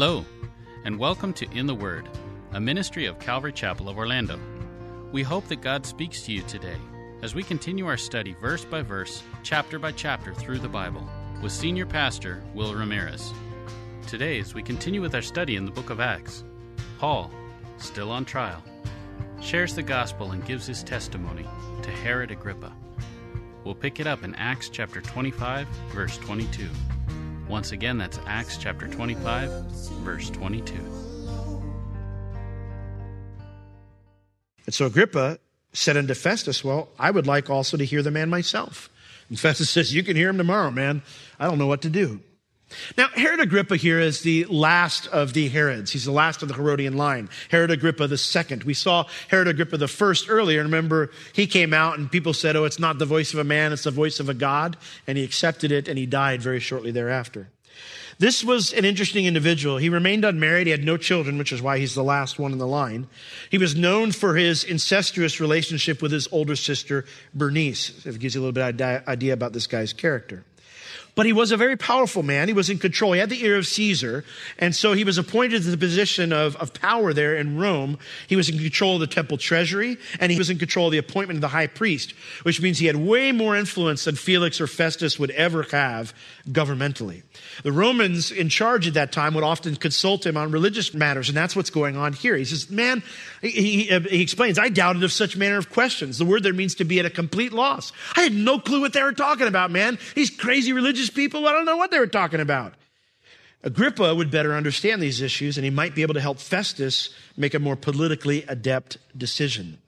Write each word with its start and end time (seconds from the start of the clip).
Hello, 0.00 0.24
and 0.84 0.96
welcome 0.96 1.32
to 1.32 1.50
In 1.50 1.66
the 1.66 1.74
Word, 1.74 2.08
a 2.52 2.60
ministry 2.60 3.06
of 3.06 3.18
Calvary 3.18 3.52
Chapel 3.52 3.88
of 3.88 3.98
Orlando. 3.98 4.38
We 5.10 5.24
hope 5.24 5.48
that 5.48 5.60
God 5.60 5.84
speaks 5.84 6.22
to 6.22 6.32
you 6.32 6.42
today 6.42 6.76
as 7.22 7.34
we 7.34 7.42
continue 7.42 7.84
our 7.88 7.96
study 7.96 8.36
verse 8.40 8.64
by 8.64 8.80
verse, 8.82 9.24
chapter 9.42 9.76
by 9.76 9.90
chapter 9.90 10.32
through 10.32 10.60
the 10.60 10.68
Bible 10.68 11.04
with 11.42 11.50
Senior 11.50 11.84
Pastor 11.84 12.40
Will 12.54 12.76
Ramirez. 12.76 13.32
Today, 14.06 14.38
as 14.38 14.54
we 14.54 14.62
continue 14.62 15.00
with 15.00 15.16
our 15.16 15.20
study 15.20 15.56
in 15.56 15.64
the 15.64 15.72
book 15.72 15.90
of 15.90 15.98
Acts, 15.98 16.44
Paul, 17.00 17.28
still 17.78 18.12
on 18.12 18.24
trial, 18.24 18.62
shares 19.40 19.74
the 19.74 19.82
gospel 19.82 20.30
and 20.30 20.46
gives 20.46 20.64
his 20.64 20.84
testimony 20.84 21.44
to 21.82 21.90
Herod 21.90 22.30
Agrippa. 22.30 22.72
We'll 23.64 23.74
pick 23.74 23.98
it 23.98 24.06
up 24.06 24.22
in 24.22 24.36
Acts 24.36 24.68
chapter 24.68 25.00
25, 25.00 25.66
verse 25.90 26.18
22. 26.18 26.68
Once 27.48 27.72
again, 27.72 27.96
that's 27.96 28.18
Acts 28.26 28.58
chapter 28.58 28.86
25, 28.86 29.50
verse 30.02 30.28
22. 30.30 30.74
And 34.66 34.74
so 34.74 34.84
Agrippa 34.84 35.38
said 35.72 35.96
unto 35.96 36.12
Festus, 36.12 36.62
Well, 36.62 36.90
I 36.98 37.10
would 37.10 37.26
like 37.26 37.48
also 37.48 37.78
to 37.78 37.84
hear 37.84 38.02
the 38.02 38.10
man 38.10 38.28
myself. 38.28 38.90
And 39.30 39.40
Festus 39.40 39.70
says, 39.70 39.94
You 39.94 40.02
can 40.02 40.14
hear 40.14 40.28
him 40.28 40.36
tomorrow, 40.36 40.70
man. 40.70 41.02
I 41.40 41.46
don't 41.46 41.58
know 41.58 41.66
what 41.66 41.82
to 41.82 41.90
do. 41.90 42.20
Now, 42.96 43.08
Herod 43.14 43.40
Agrippa 43.40 43.76
here 43.76 43.98
is 43.98 44.20
the 44.20 44.44
last 44.44 45.06
of 45.08 45.32
the 45.32 45.48
Herods. 45.48 45.90
He's 45.90 46.04
the 46.04 46.12
last 46.12 46.42
of 46.42 46.48
the 46.48 46.54
Herodian 46.54 46.96
line. 46.96 47.30
Herod 47.50 47.70
Agrippa 47.70 48.06
the 48.06 48.18
second. 48.18 48.64
We 48.64 48.74
saw 48.74 49.06
Herod 49.28 49.48
Agrippa 49.48 49.78
the 49.78 49.88
first 49.88 50.28
earlier. 50.28 50.62
Remember, 50.62 51.10
he 51.32 51.46
came 51.46 51.72
out 51.72 51.98
and 51.98 52.10
people 52.10 52.34
said, 52.34 52.56
oh, 52.56 52.64
it's 52.64 52.78
not 52.78 52.98
the 52.98 53.06
voice 53.06 53.32
of 53.32 53.38
a 53.38 53.44
man, 53.44 53.72
it's 53.72 53.84
the 53.84 53.90
voice 53.90 54.20
of 54.20 54.28
a 54.28 54.34
God. 54.34 54.76
And 55.06 55.16
he 55.16 55.24
accepted 55.24 55.72
it 55.72 55.88
and 55.88 55.98
he 55.98 56.06
died 56.06 56.42
very 56.42 56.60
shortly 56.60 56.90
thereafter. 56.90 57.48
This 58.18 58.42
was 58.42 58.72
an 58.72 58.84
interesting 58.84 59.26
individual. 59.26 59.76
He 59.76 59.88
remained 59.88 60.24
unmarried. 60.24 60.66
He 60.66 60.72
had 60.72 60.82
no 60.82 60.96
children, 60.96 61.38
which 61.38 61.52
is 61.52 61.62
why 61.62 61.78
he's 61.78 61.94
the 61.94 62.02
last 62.02 62.36
one 62.36 62.50
in 62.50 62.58
the 62.58 62.66
line. 62.66 63.06
He 63.48 63.58
was 63.58 63.76
known 63.76 64.10
for 64.10 64.34
his 64.34 64.64
incestuous 64.64 65.40
relationship 65.40 66.02
with 66.02 66.10
his 66.10 66.26
older 66.32 66.56
sister, 66.56 67.04
Bernice. 67.32 68.04
It 68.04 68.18
gives 68.18 68.34
you 68.34 68.40
a 68.40 68.42
little 68.42 68.52
bit 68.52 68.80
of 68.80 69.08
idea 69.08 69.32
about 69.32 69.52
this 69.52 69.68
guy's 69.68 69.92
character. 69.92 70.44
But 71.18 71.26
he 71.26 71.32
was 71.32 71.50
a 71.50 71.56
very 71.56 71.76
powerful 71.76 72.22
man. 72.22 72.46
He 72.46 72.54
was 72.54 72.70
in 72.70 72.78
control. 72.78 73.12
He 73.12 73.18
had 73.18 73.28
the 73.28 73.44
ear 73.44 73.56
of 73.56 73.66
Caesar. 73.66 74.24
And 74.56 74.72
so 74.72 74.92
he 74.92 75.02
was 75.02 75.18
appointed 75.18 75.64
to 75.64 75.70
the 75.72 75.76
position 75.76 76.32
of, 76.32 76.54
of 76.58 76.72
power 76.72 77.12
there 77.12 77.34
in 77.34 77.58
Rome. 77.58 77.98
He 78.28 78.36
was 78.36 78.48
in 78.48 78.56
control 78.56 78.94
of 78.94 79.00
the 79.00 79.08
temple 79.08 79.36
treasury 79.36 79.96
and 80.20 80.30
he 80.30 80.38
was 80.38 80.48
in 80.48 80.58
control 80.58 80.86
of 80.86 80.92
the 80.92 80.98
appointment 80.98 81.38
of 81.38 81.40
the 81.40 81.48
high 81.48 81.66
priest, 81.66 82.12
which 82.44 82.62
means 82.62 82.78
he 82.78 82.86
had 82.86 82.94
way 82.94 83.32
more 83.32 83.56
influence 83.56 84.04
than 84.04 84.14
Felix 84.14 84.60
or 84.60 84.68
Festus 84.68 85.18
would 85.18 85.32
ever 85.32 85.64
have 85.72 86.14
governmentally. 86.50 87.24
The 87.64 87.72
Romans 87.72 88.30
in 88.30 88.48
charge 88.48 88.86
at 88.86 88.94
that 88.94 89.10
time 89.10 89.34
would 89.34 89.42
often 89.42 89.74
consult 89.74 90.24
him 90.24 90.36
on 90.36 90.52
religious 90.52 90.94
matters. 90.94 91.28
And 91.28 91.36
that's 91.36 91.56
what's 91.56 91.70
going 91.70 91.96
on 91.96 92.12
here. 92.12 92.36
He 92.36 92.44
says, 92.44 92.70
man, 92.70 93.02
he, 93.42 93.90
he, 93.90 94.22
explains, 94.22 94.56
I 94.56 94.68
doubted 94.68 95.02
of 95.02 95.10
such 95.10 95.36
manner 95.36 95.58
of 95.58 95.68
questions. 95.68 96.18
The 96.18 96.24
word 96.24 96.44
there 96.44 96.52
means 96.52 96.76
to 96.76 96.84
be 96.84 97.00
at 97.00 97.06
a 97.06 97.10
complete 97.10 97.52
loss. 97.52 97.92
I 98.14 98.20
had 98.20 98.32
no 98.32 98.60
clue 98.60 98.80
what 98.82 98.92
they 98.92 99.02
were 99.02 99.12
talking 99.12 99.48
about, 99.48 99.72
man. 99.72 99.98
These 100.14 100.30
crazy 100.30 100.72
religious 100.72 101.07
religious 101.08 101.32
people, 101.32 101.46
I 101.46 101.52
don't 101.52 101.64
know 101.64 101.76
what 101.76 101.90
they 101.90 101.98
were 101.98 102.06
talking 102.06 102.40
about. 102.40 102.74
Agrippa 103.62 104.14
would 104.14 104.30
better 104.30 104.54
understand 104.54 105.02
these 105.02 105.20
issues, 105.20 105.58
and 105.58 105.64
he 105.64 105.70
might 105.70 105.94
be 105.94 106.02
able 106.02 106.14
to 106.14 106.20
help 106.20 106.38
Festus 106.38 107.10
make 107.36 107.54
a 107.54 107.58
more 107.58 107.76
politically 107.76 108.44
adept 108.44 108.98
decision. 109.16 109.78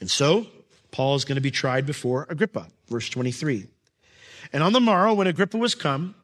And 0.00 0.10
so, 0.10 0.46
Paul 0.90 1.14
is 1.14 1.24
going 1.24 1.36
to 1.36 1.42
be 1.42 1.50
tried 1.50 1.86
before 1.86 2.26
Agrippa. 2.28 2.68
Verse 2.88 3.08
23. 3.08 3.66
And 4.52 4.62
on 4.62 4.72
the 4.72 4.80
morrow, 4.80 5.14
when 5.14 5.26
Agrippa 5.26 5.56
was 5.56 5.74
come, 5.74 6.14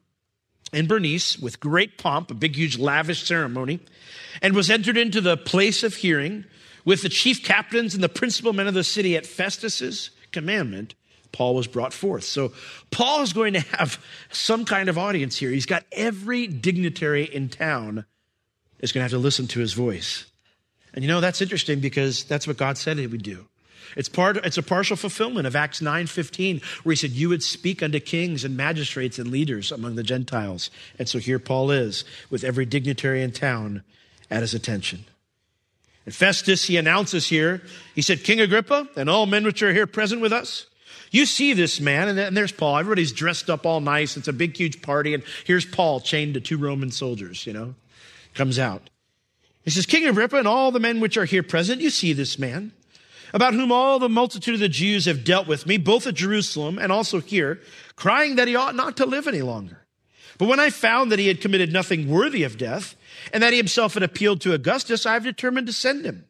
in 0.71 0.87
Bernice, 0.87 1.37
with 1.37 1.59
great 1.59 1.97
pomp, 1.97 2.31
a 2.31 2.33
big, 2.33 2.55
huge, 2.55 2.77
lavish 2.77 3.25
ceremony, 3.25 3.79
and 4.41 4.55
was 4.55 4.69
entered 4.69 4.95
into 4.95 5.19
the 5.19 5.35
place 5.35 5.83
of 5.83 5.95
hearing 5.95 6.45
with 6.85 7.01
the 7.01 7.09
chief 7.09 7.43
captains 7.43 7.93
and 7.93 8.03
the 8.03 8.09
principal 8.09 8.53
men 8.53 8.67
of 8.67 8.73
the 8.73 8.83
city 8.83 9.17
at 9.17 9.25
Festus's 9.25 10.11
commandment, 10.31 10.93
Paul 11.31 11.55
was 11.55 11.67
brought 11.67 11.93
forth. 11.93 12.23
So 12.23 12.51
Paul 12.89 13.21
is 13.21 13.33
going 13.33 13.53
to 13.53 13.59
have 13.77 14.03
some 14.31 14.65
kind 14.65 14.89
of 14.89 14.97
audience 14.97 15.37
here. 15.37 15.49
He's 15.49 15.65
got 15.65 15.83
every 15.91 16.47
dignitary 16.47 17.23
in 17.23 17.49
town 17.49 18.05
is 18.79 18.91
going 18.91 18.99
to 18.99 19.03
have 19.03 19.11
to 19.11 19.17
listen 19.17 19.47
to 19.47 19.59
his 19.59 19.73
voice. 19.73 20.25
And 20.93 21.03
you 21.03 21.07
know, 21.07 21.21
that's 21.21 21.41
interesting 21.41 21.79
because 21.79 22.23
that's 22.23 22.47
what 22.47 22.57
God 22.57 22.77
said 22.77 22.97
he 22.97 23.07
would 23.07 23.23
do. 23.23 23.47
It's 23.95 24.09
part, 24.09 24.37
it's 24.37 24.57
a 24.57 24.63
partial 24.63 24.95
fulfillment 24.95 25.47
of 25.47 25.55
Acts 25.55 25.81
9:15, 25.81 26.63
where 26.83 26.93
he 26.93 26.95
said, 26.95 27.11
You 27.11 27.29
would 27.29 27.43
speak 27.43 27.83
unto 27.83 27.99
kings 27.99 28.43
and 28.43 28.55
magistrates 28.55 29.19
and 29.19 29.29
leaders 29.29 29.71
among 29.71 29.95
the 29.95 30.03
Gentiles. 30.03 30.69
And 30.97 31.09
so 31.09 31.19
here 31.19 31.39
Paul 31.39 31.71
is, 31.71 32.05
with 32.29 32.43
every 32.43 32.65
dignitary 32.65 33.21
in 33.21 33.31
town 33.31 33.83
at 34.29 34.41
his 34.41 34.53
attention. 34.53 35.05
And 36.05 36.15
Festus, 36.15 36.65
he 36.65 36.77
announces 36.77 37.27
here, 37.27 37.61
he 37.93 38.01
said, 38.01 38.23
King 38.23 38.39
Agrippa, 38.39 38.87
and 38.95 39.09
all 39.09 39.25
men 39.25 39.43
which 39.43 39.61
are 39.61 39.73
here 39.73 39.85
present 39.85 40.21
with 40.21 40.33
us, 40.33 40.65
you 41.11 41.25
see 41.25 41.53
this 41.53 41.79
man, 41.79 42.17
and 42.17 42.37
there's 42.37 42.51
Paul. 42.51 42.77
Everybody's 42.77 43.11
dressed 43.11 43.49
up 43.49 43.65
all 43.65 43.81
nice. 43.81 44.15
It's 44.15 44.27
a 44.27 44.33
big, 44.33 44.55
huge 44.55 44.81
party. 44.81 45.13
And 45.13 45.23
here's 45.45 45.65
Paul 45.65 45.99
chained 45.99 46.35
to 46.35 46.41
two 46.41 46.57
Roman 46.57 46.91
soldiers, 46.91 47.45
you 47.45 47.53
know, 47.53 47.75
comes 48.33 48.57
out. 48.57 48.89
He 49.63 49.71
says, 49.71 49.85
King 49.85 50.07
Agrippa 50.07 50.37
and 50.37 50.47
all 50.47 50.71
the 50.71 50.79
men 50.79 50.99
which 51.01 51.17
are 51.17 51.25
here 51.25 51.43
present, 51.43 51.81
you 51.81 51.89
see 51.89 52.13
this 52.13 52.39
man, 52.39 52.71
about 53.33 53.53
whom 53.53 53.71
all 53.71 53.99
the 53.99 54.09
multitude 54.09 54.55
of 54.55 54.59
the 54.59 54.69
Jews 54.69 55.05
have 55.05 55.23
dealt 55.23 55.47
with 55.47 55.67
me, 55.67 55.77
both 55.77 56.07
at 56.07 56.15
Jerusalem 56.15 56.79
and 56.79 56.91
also 56.91 57.19
here, 57.19 57.59
crying 57.95 58.37
that 58.37 58.47
he 58.47 58.55
ought 58.55 58.75
not 58.75 58.97
to 58.97 59.05
live 59.05 59.27
any 59.27 59.41
longer. 59.41 59.85
But 60.37 60.47
when 60.47 60.59
I 60.59 60.71
found 60.71 61.11
that 61.11 61.19
he 61.19 61.27
had 61.27 61.41
committed 61.41 61.71
nothing 61.71 62.09
worthy 62.09 62.43
of 62.43 62.57
death, 62.57 62.95
and 63.31 63.43
that 63.43 63.53
he 63.53 63.57
himself 63.57 63.93
had 63.93 64.03
appealed 64.03 64.41
to 64.41 64.53
Augustus, 64.53 65.05
I 65.05 65.13
have 65.13 65.23
determined 65.23 65.67
to 65.67 65.73
send 65.73 66.05
him 66.05 66.25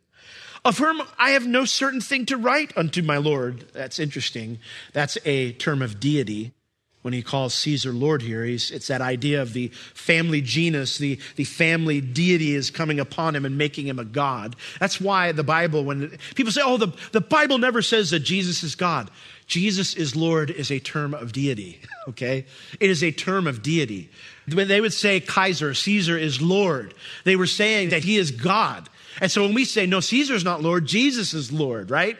of 0.63 0.77
whom 0.77 1.01
I 1.17 1.31
have 1.31 1.47
no 1.47 1.65
certain 1.65 2.01
thing 2.01 2.25
to 2.27 2.37
write 2.37 2.75
unto 2.77 3.01
my 3.01 3.17
Lord. 3.17 3.65
That's 3.73 3.99
interesting. 3.99 4.59
That's 4.93 5.17
a 5.25 5.53
term 5.53 5.81
of 5.81 5.99
deity. 5.99 6.53
When 7.01 7.15
he 7.15 7.23
calls 7.23 7.55
Caesar 7.55 7.91
Lord 7.91 8.21
here, 8.21 8.45
it's 8.45 8.87
that 8.87 9.01
idea 9.01 9.41
of 9.41 9.53
the 9.53 9.69
family 9.69 10.39
genus, 10.39 10.99
the, 10.99 11.17
the 11.35 11.45
family 11.45 11.99
deity 11.99 12.53
is 12.53 12.69
coming 12.69 12.99
upon 12.99 13.35
him 13.35 13.43
and 13.43 13.57
making 13.57 13.87
him 13.87 13.97
a 13.97 14.05
God. 14.05 14.55
That's 14.79 15.01
why 15.01 15.31
the 15.31 15.43
Bible, 15.43 15.83
when 15.83 16.15
people 16.35 16.51
say, 16.51 16.61
oh, 16.63 16.77
the, 16.77 16.93
the 17.11 17.21
Bible 17.21 17.57
never 17.57 17.81
says 17.81 18.11
that 18.11 18.19
Jesus 18.19 18.61
is 18.61 18.75
God. 18.75 19.09
Jesus 19.47 19.95
is 19.95 20.15
Lord 20.15 20.51
is 20.51 20.69
a 20.69 20.79
term 20.79 21.15
of 21.15 21.33
deity, 21.33 21.81
okay? 22.09 22.45
It 22.79 22.91
is 22.91 23.03
a 23.03 23.11
term 23.11 23.47
of 23.47 23.63
deity. 23.63 24.11
When 24.53 24.67
they 24.67 24.79
would 24.79 24.93
say 24.93 25.19
Kaiser, 25.19 25.73
Caesar 25.73 26.17
is 26.19 26.39
Lord, 26.39 26.93
they 27.23 27.35
were 27.35 27.47
saying 27.47 27.89
that 27.89 28.03
he 28.03 28.17
is 28.17 28.29
God. 28.29 28.89
And 29.19 29.31
so 29.31 29.43
when 29.43 29.53
we 29.53 29.65
say, 29.65 29.85
no, 29.85 29.99
Caesar's 29.99 30.43
not 30.43 30.61
Lord, 30.61 30.85
Jesus 30.85 31.33
is 31.33 31.51
Lord, 31.51 31.89
right? 31.89 32.17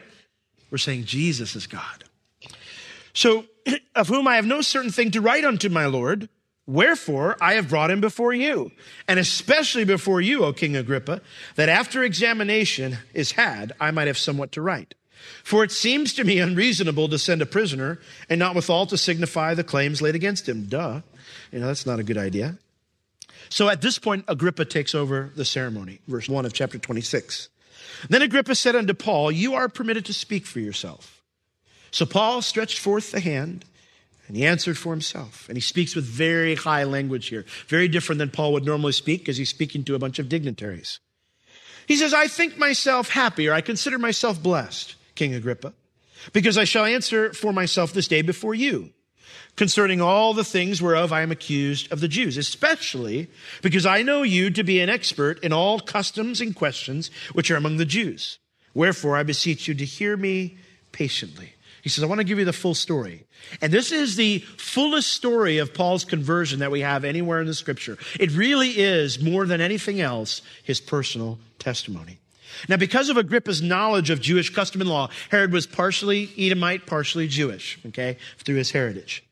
We're 0.70 0.78
saying 0.78 1.04
Jesus 1.04 1.56
is 1.56 1.66
God. 1.66 2.04
So, 3.14 3.44
of 3.94 4.08
whom 4.08 4.26
I 4.26 4.36
have 4.36 4.46
no 4.46 4.60
certain 4.62 4.90
thing 4.90 5.10
to 5.12 5.20
write 5.20 5.44
unto 5.44 5.68
my 5.68 5.86
Lord, 5.86 6.28
wherefore 6.66 7.36
I 7.40 7.54
have 7.54 7.68
brought 7.68 7.90
him 7.90 8.00
before 8.00 8.32
you, 8.32 8.72
and 9.06 9.18
especially 9.18 9.84
before 9.84 10.20
you, 10.20 10.44
O 10.44 10.52
King 10.52 10.76
Agrippa, 10.76 11.20
that 11.56 11.68
after 11.68 12.02
examination 12.02 12.98
is 13.14 13.32
had, 13.32 13.72
I 13.80 13.90
might 13.90 14.06
have 14.06 14.18
somewhat 14.18 14.52
to 14.52 14.62
write. 14.62 14.94
For 15.44 15.62
it 15.62 15.70
seems 15.70 16.14
to 16.14 16.24
me 16.24 16.38
unreasonable 16.38 17.08
to 17.08 17.18
send 17.18 17.42
a 17.42 17.46
prisoner 17.46 18.00
and 18.28 18.38
not 18.38 18.54
withal 18.54 18.86
to 18.86 18.98
signify 18.98 19.54
the 19.54 19.64
claims 19.64 20.02
laid 20.02 20.14
against 20.14 20.48
him. 20.48 20.64
Duh. 20.64 21.00
You 21.52 21.60
know, 21.60 21.66
that's 21.66 21.86
not 21.86 22.00
a 22.00 22.04
good 22.04 22.18
idea. 22.18 22.58
So 23.52 23.68
at 23.68 23.82
this 23.82 23.98
point, 23.98 24.24
Agrippa 24.28 24.64
takes 24.64 24.94
over 24.94 25.30
the 25.36 25.44
ceremony, 25.44 26.00
verse 26.08 26.26
1 26.26 26.46
of 26.46 26.54
chapter 26.54 26.78
26. 26.78 27.50
Then 28.08 28.22
Agrippa 28.22 28.54
said 28.54 28.74
unto 28.74 28.94
Paul, 28.94 29.30
You 29.30 29.52
are 29.52 29.68
permitted 29.68 30.06
to 30.06 30.14
speak 30.14 30.46
for 30.46 30.58
yourself. 30.58 31.22
So 31.90 32.06
Paul 32.06 32.40
stretched 32.40 32.78
forth 32.78 33.10
the 33.10 33.20
hand 33.20 33.66
and 34.26 34.38
he 34.38 34.46
answered 34.46 34.78
for 34.78 34.94
himself. 34.94 35.50
And 35.50 35.58
he 35.58 35.60
speaks 35.60 35.94
with 35.94 36.06
very 36.06 36.54
high 36.54 36.84
language 36.84 37.28
here, 37.28 37.44
very 37.68 37.88
different 37.88 38.20
than 38.20 38.30
Paul 38.30 38.54
would 38.54 38.64
normally 38.64 38.92
speak 38.92 39.20
because 39.20 39.36
he's 39.36 39.50
speaking 39.50 39.84
to 39.84 39.94
a 39.94 39.98
bunch 39.98 40.18
of 40.18 40.30
dignitaries. 40.30 40.98
He 41.86 41.96
says, 41.96 42.14
I 42.14 42.28
think 42.28 42.56
myself 42.56 43.10
happy 43.10 43.48
or 43.48 43.52
I 43.52 43.60
consider 43.60 43.98
myself 43.98 44.42
blessed, 44.42 44.94
King 45.14 45.34
Agrippa, 45.34 45.74
because 46.32 46.56
I 46.56 46.64
shall 46.64 46.86
answer 46.86 47.34
for 47.34 47.52
myself 47.52 47.92
this 47.92 48.08
day 48.08 48.22
before 48.22 48.54
you 48.54 48.94
concerning 49.56 50.00
all 50.00 50.34
the 50.34 50.44
things 50.44 50.80
whereof 50.80 51.12
I 51.12 51.22
am 51.22 51.32
accused 51.32 51.92
of 51.92 52.00
the 52.00 52.08
Jews, 52.08 52.36
especially 52.36 53.28
because 53.62 53.86
I 53.86 54.02
know 54.02 54.22
you 54.22 54.50
to 54.50 54.62
be 54.62 54.80
an 54.80 54.88
expert 54.88 55.42
in 55.44 55.52
all 55.52 55.80
customs 55.80 56.40
and 56.40 56.54
questions 56.54 57.10
which 57.32 57.50
are 57.50 57.56
among 57.56 57.76
the 57.76 57.84
Jews. 57.84 58.38
Wherefore 58.74 59.16
I 59.16 59.22
beseech 59.22 59.68
you 59.68 59.74
to 59.74 59.84
hear 59.84 60.16
me 60.16 60.56
patiently. 60.92 61.54
He 61.82 61.88
says, 61.88 62.04
I 62.04 62.06
want 62.06 62.20
to 62.20 62.24
give 62.24 62.38
you 62.38 62.44
the 62.44 62.52
full 62.52 62.74
story. 62.74 63.26
And 63.60 63.72
this 63.72 63.90
is 63.90 64.14
the 64.14 64.38
fullest 64.38 65.12
story 65.12 65.58
of 65.58 65.74
Paul's 65.74 66.04
conversion 66.04 66.60
that 66.60 66.70
we 66.70 66.80
have 66.80 67.04
anywhere 67.04 67.40
in 67.40 67.46
the 67.48 67.54
scripture. 67.54 67.98
It 68.20 68.30
really 68.36 68.70
is, 68.70 69.20
more 69.20 69.46
than 69.46 69.60
anything 69.60 70.00
else, 70.00 70.42
his 70.62 70.80
personal 70.80 71.40
testimony. 71.58 72.20
Now, 72.68 72.76
because 72.76 73.08
of 73.08 73.16
Agrippa's 73.16 73.62
knowledge 73.62 74.10
of 74.10 74.20
Jewish 74.20 74.50
custom 74.50 74.80
and 74.80 74.90
law, 74.90 75.08
Herod 75.30 75.52
was 75.52 75.66
partially 75.66 76.30
Edomite, 76.38 76.86
partially 76.86 77.28
Jewish, 77.28 77.78
okay, 77.86 78.16
through 78.38 78.56
his 78.56 78.70
heritage. 78.70 79.24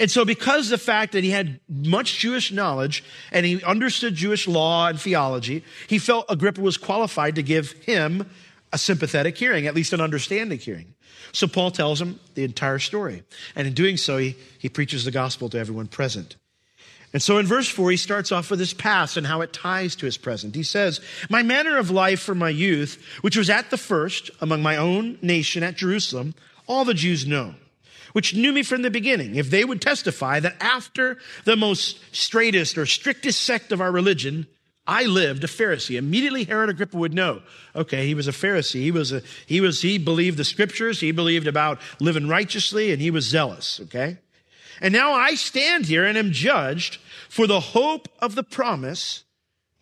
And 0.00 0.10
so 0.10 0.24
because 0.24 0.68
the 0.68 0.78
fact 0.78 1.12
that 1.12 1.22
he 1.22 1.30
had 1.30 1.60
much 1.68 2.18
Jewish 2.18 2.50
knowledge 2.50 3.04
and 3.30 3.46
he 3.46 3.62
understood 3.62 4.14
Jewish 4.14 4.48
law 4.48 4.88
and 4.88 5.00
theology, 5.00 5.62
he 5.86 5.98
felt 5.98 6.26
Agrippa 6.28 6.60
was 6.60 6.76
qualified 6.76 7.36
to 7.36 7.42
give 7.42 7.72
him 7.72 8.28
a 8.72 8.78
sympathetic 8.78 9.38
hearing, 9.38 9.66
at 9.66 9.74
least 9.74 9.92
an 9.92 10.00
understanding 10.00 10.58
hearing. 10.58 10.94
So 11.32 11.46
Paul 11.46 11.70
tells 11.70 12.00
him 12.00 12.18
the 12.34 12.44
entire 12.44 12.78
story. 12.78 13.22
And 13.54 13.66
in 13.66 13.74
doing 13.74 13.96
so, 13.96 14.16
he, 14.16 14.36
he 14.58 14.68
preaches 14.68 15.04
the 15.04 15.10
gospel 15.10 15.48
to 15.50 15.58
everyone 15.58 15.86
present. 15.86 16.36
And 17.16 17.22
so 17.22 17.38
in 17.38 17.46
verse 17.46 17.66
4, 17.66 17.92
he 17.92 17.96
starts 17.96 18.30
off 18.30 18.50
with 18.50 18.60
his 18.60 18.74
past 18.74 19.16
and 19.16 19.26
how 19.26 19.40
it 19.40 19.54
ties 19.54 19.96
to 19.96 20.04
his 20.04 20.18
present. 20.18 20.54
He 20.54 20.62
says, 20.62 21.00
My 21.30 21.42
manner 21.42 21.78
of 21.78 21.90
life 21.90 22.20
from 22.20 22.36
my 22.36 22.50
youth, 22.50 23.02
which 23.22 23.38
was 23.38 23.48
at 23.48 23.70
the 23.70 23.78
first 23.78 24.30
among 24.42 24.60
my 24.60 24.76
own 24.76 25.16
nation 25.22 25.62
at 25.62 25.78
Jerusalem, 25.78 26.34
all 26.66 26.84
the 26.84 26.92
Jews 26.92 27.26
know 27.26 27.54
which 28.12 28.34
knew 28.34 28.52
me 28.52 28.62
from 28.62 28.82
the 28.82 28.90
beginning, 28.90 29.36
if 29.36 29.48
they 29.48 29.64
would 29.64 29.80
testify 29.80 30.40
that 30.40 30.56
after 30.60 31.16
the 31.44 31.56
most 31.56 31.98
straightest 32.14 32.76
or 32.76 32.84
strictest 32.84 33.40
sect 33.40 33.72
of 33.72 33.80
our 33.80 33.92
religion, 33.92 34.46
I 34.86 35.04
lived 35.04 35.42
a 35.42 35.46
Pharisee. 35.46 35.96
Immediately 35.96 36.44
Herod 36.44 36.68
Agrippa 36.68 36.98
would 36.98 37.14
know, 37.14 37.40
okay, 37.74 38.06
he 38.06 38.14
was 38.14 38.28
a 38.28 38.32
Pharisee. 38.32 38.82
He 38.82 38.90
was 38.90 39.12
a, 39.12 39.22
he 39.46 39.62
was, 39.62 39.80
he 39.80 39.96
believed 39.96 40.36
the 40.36 40.44
scriptures. 40.44 41.00
He 41.00 41.12
believed 41.12 41.46
about 41.46 41.80
living 41.98 42.28
righteously 42.28 42.92
and 42.92 43.00
he 43.00 43.10
was 43.10 43.24
zealous, 43.24 43.80
okay? 43.84 44.18
And 44.80 44.92
now 44.92 45.12
I 45.12 45.34
stand 45.34 45.86
here 45.86 46.04
and 46.04 46.18
am 46.18 46.32
judged 46.32 46.98
for 47.28 47.46
the 47.46 47.60
hope 47.60 48.08
of 48.20 48.34
the 48.34 48.42
promise 48.42 49.24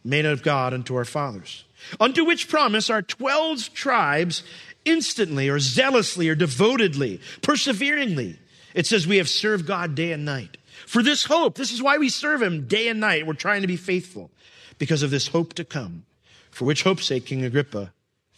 made 0.04 0.26
of 0.26 0.42
God 0.42 0.74
unto 0.74 0.94
our 0.94 1.04
fathers. 1.04 1.64
Unto 1.98 2.24
which 2.24 2.48
promise 2.48 2.90
our 2.90 3.02
12 3.02 3.72
tribes 3.74 4.42
instantly 4.84 5.48
or 5.48 5.58
zealously 5.58 6.28
or 6.28 6.34
devotedly, 6.34 7.20
perseveringly. 7.42 8.38
It 8.74 8.86
says 8.86 9.06
we 9.06 9.18
have 9.18 9.28
served 9.28 9.66
God 9.66 9.94
day 9.94 10.12
and 10.12 10.24
night. 10.24 10.56
For 10.86 11.02
this 11.02 11.24
hope, 11.24 11.56
this 11.56 11.72
is 11.72 11.82
why 11.82 11.98
we 11.98 12.08
serve 12.08 12.42
him 12.42 12.66
day 12.66 12.88
and 12.88 13.00
night. 13.00 13.26
We're 13.26 13.34
trying 13.34 13.62
to 13.62 13.66
be 13.66 13.76
faithful 13.76 14.30
because 14.78 15.02
of 15.02 15.10
this 15.10 15.28
hope 15.28 15.54
to 15.54 15.64
come. 15.64 16.04
For 16.50 16.64
which 16.64 16.82
hope's 16.82 17.06
sake, 17.06 17.26
King 17.26 17.44
Agrippa, 17.44 17.92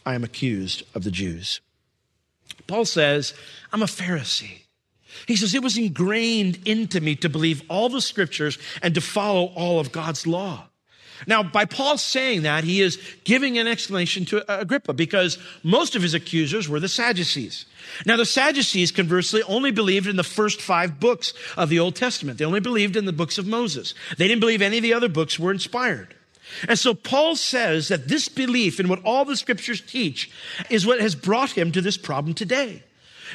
I 0.04 0.14
am 0.14 0.24
accused 0.24 0.84
of 0.94 1.04
the 1.04 1.10
Jews. 1.10 1.60
Paul 2.66 2.84
says, 2.84 3.34
I'm 3.72 3.82
a 3.82 3.86
Pharisee. 3.86 4.65
He 5.26 5.36
says, 5.36 5.54
it 5.54 5.62
was 5.62 5.78
ingrained 5.78 6.60
into 6.66 7.00
me 7.00 7.16
to 7.16 7.28
believe 7.28 7.62
all 7.68 7.88
the 7.88 8.00
scriptures 8.00 8.58
and 8.82 8.94
to 8.94 9.00
follow 9.00 9.46
all 9.54 9.80
of 9.80 9.92
God's 9.92 10.26
law. 10.26 10.68
Now, 11.26 11.42
by 11.42 11.64
Paul 11.64 11.96
saying 11.96 12.42
that, 12.42 12.64
he 12.64 12.82
is 12.82 12.98
giving 13.24 13.56
an 13.56 13.66
explanation 13.66 14.26
to 14.26 14.60
Agrippa 14.60 14.92
because 14.92 15.38
most 15.62 15.96
of 15.96 16.02
his 16.02 16.14
accusers 16.14 16.68
were 16.68 16.80
the 16.80 16.88
Sadducees. 16.88 17.64
Now, 18.04 18.16
the 18.16 18.26
Sadducees, 18.26 18.92
conversely, 18.92 19.42
only 19.44 19.70
believed 19.70 20.06
in 20.06 20.16
the 20.16 20.22
first 20.22 20.60
five 20.60 21.00
books 21.00 21.32
of 21.56 21.70
the 21.70 21.78
Old 21.78 21.96
Testament. 21.96 22.38
They 22.38 22.44
only 22.44 22.60
believed 22.60 22.96
in 22.96 23.06
the 23.06 23.12
books 23.12 23.38
of 23.38 23.46
Moses. 23.46 23.94
They 24.18 24.28
didn't 24.28 24.40
believe 24.40 24.60
any 24.60 24.78
of 24.78 24.82
the 24.82 24.92
other 24.92 25.08
books 25.08 25.38
were 25.38 25.52
inspired. 25.52 26.14
And 26.68 26.78
so 26.78 26.94
Paul 26.94 27.34
says 27.34 27.88
that 27.88 28.08
this 28.08 28.28
belief 28.28 28.78
in 28.78 28.88
what 28.88 29.04
all 29.04 29.24
the 29.24 29.36
scriptures 29.36 29.80
teach 29.80 30.30
is 30.70 30.86
what 30.86 31.00
has 31.00 31.14
brought 31.14 31.50
him 31.50 31.72
to 31.72 31.80
this 31.80 31.96
problem 31.96 32.34
today. 32.34 32.82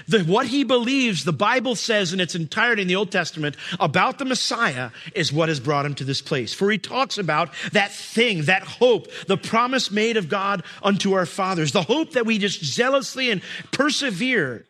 The, 0.08 0.24
what 0.24 0.48
he 0.48 0.64
believes, 0.64 1.24
the 1.24 1.34
Bible 1.34 1.76
says 1.76 2.14
in 2.14 2.20
its 2.20 2.36
entirety 2.36 2.82
in 2.82 2.88
the 2.88 2.96
Old 2.96 3.12
Testament 3.12 3.56
about 3.80 4.20
the 4.20 4.26
Messiah 4.26 4.92
is 5.16 5.32
what 5.32 5.50
has 5.50 5.60
brought 5.60 5.86
him 5.86 5.96
to 5.96 6.04
this 6.04 6.22
place. 6.22 6.54
For 6.54 6.72
he 6.72 6.78
talks 6.78 7.18
about 7.18 7.50
that 7.72 7.92
thing, 7.92 8.44
that 8.44 8.64
hope, 8.64 9.08
the 9.28 9.38
promise 9.38 9.92
made 9.92 10.18
of 10.18 10.30
God 10.30 10.64
unto 10.84 11.14
our 11.14 11.26
fathers, 11.26 11.72
the 11.72 11.84
hope 11.84 12.12
that 12.12 12.26
we 12.26 12.38
just 12.38 12.64
zealously 12.64 13.32
and 13.32 13.42
persevere 13.72 14.66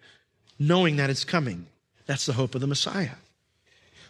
knowing 0.60 0.98
that 0.98 1.10
it's 1.10 1.24
coming. 1.24 1.66
That's 2.06 2.26
the 2.26 2.34
hope 2.34 2.56
of 2.56 2.62
the 2.62 2.68
Messiah. 2.68 3.16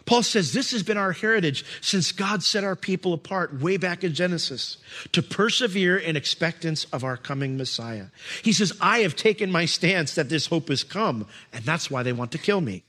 Paul 0.04 0.22
says 0.22 0.52
this 0.52 0.72
has 0.72 0.82
been 0.82 0.96
our 0.96 1.12
heritage 1.12 1.64
since 1.80 2.12
God 2.12 2.42
set 2.42 2.64
our 2.64 2.76
people 2.76 3.12
apart 3.12 3.60
way 3.60 3.76
back 3.76 4.02
in 4.04 4.14
Genesis 4.14 4.78
to 5.12 5.22
persevere 5.22 5.96
in 5.96 6.16
expectance 6.16 6.84
of 6.86 7.04
our 7.04 7.16
coming 7.16 7.56
Messiah. 7.56 8.06
He 8.42 8.52
says, 8.52 8.72
I 8.80 9.00
have 9.00 9.16
taken 9.16 9.50
my 9.50 9.64
stance 9.64 10.14
that 10.14 10.28
this 10.28 10.46
hope 10.46 10.68
has 10.68 10.84
come, 10.84 11.26
and 11.52 11.64
that's 11.64 11.90
why 11.90 12.02
they 12.02 12.12
want 12.12 12.32
to 12.32 12.38
kill 12.38 12.60
me. 12.60 12.84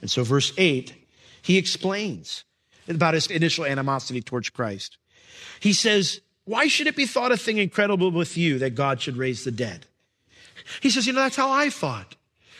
And 0.00 0.10
so, 0.10 0.22
verse 0.24 0.52
8, 0.56 0.94
he 1.42 1.58
explains 1.58 2.44
about 2.88 3.14
his 3.14 3.28
initial 3.28 3.64
animosity 3.64 4.20
towards 4.20 4.50
Christ. 4.50 4.98
He 5.60 5.72
says, 5.72 6.20
Why 6.44 6.68
should 6.68 6.86
it 6.86 6.96
be 6.96 7.06
thought 7.06 7.32
a 7.32 7.36
thing 7.36 7.58
incredible 7.58 8.10
with 8.10 8.36
you 8.36 8.58
that 8.58 8.74
God 8.74 9.00
should 9.00 9.16
raise 9.16 9.44
the 9.44 9.50
dead? 9.50 9.86
He 10.80 10.90
says, 10.90 11.06
You 11.06 11.12
know, 11.12 11.20
that's 11.20 11.36
how 11.36 11.50
I 11.50 11.70
thought. 11.70 12.15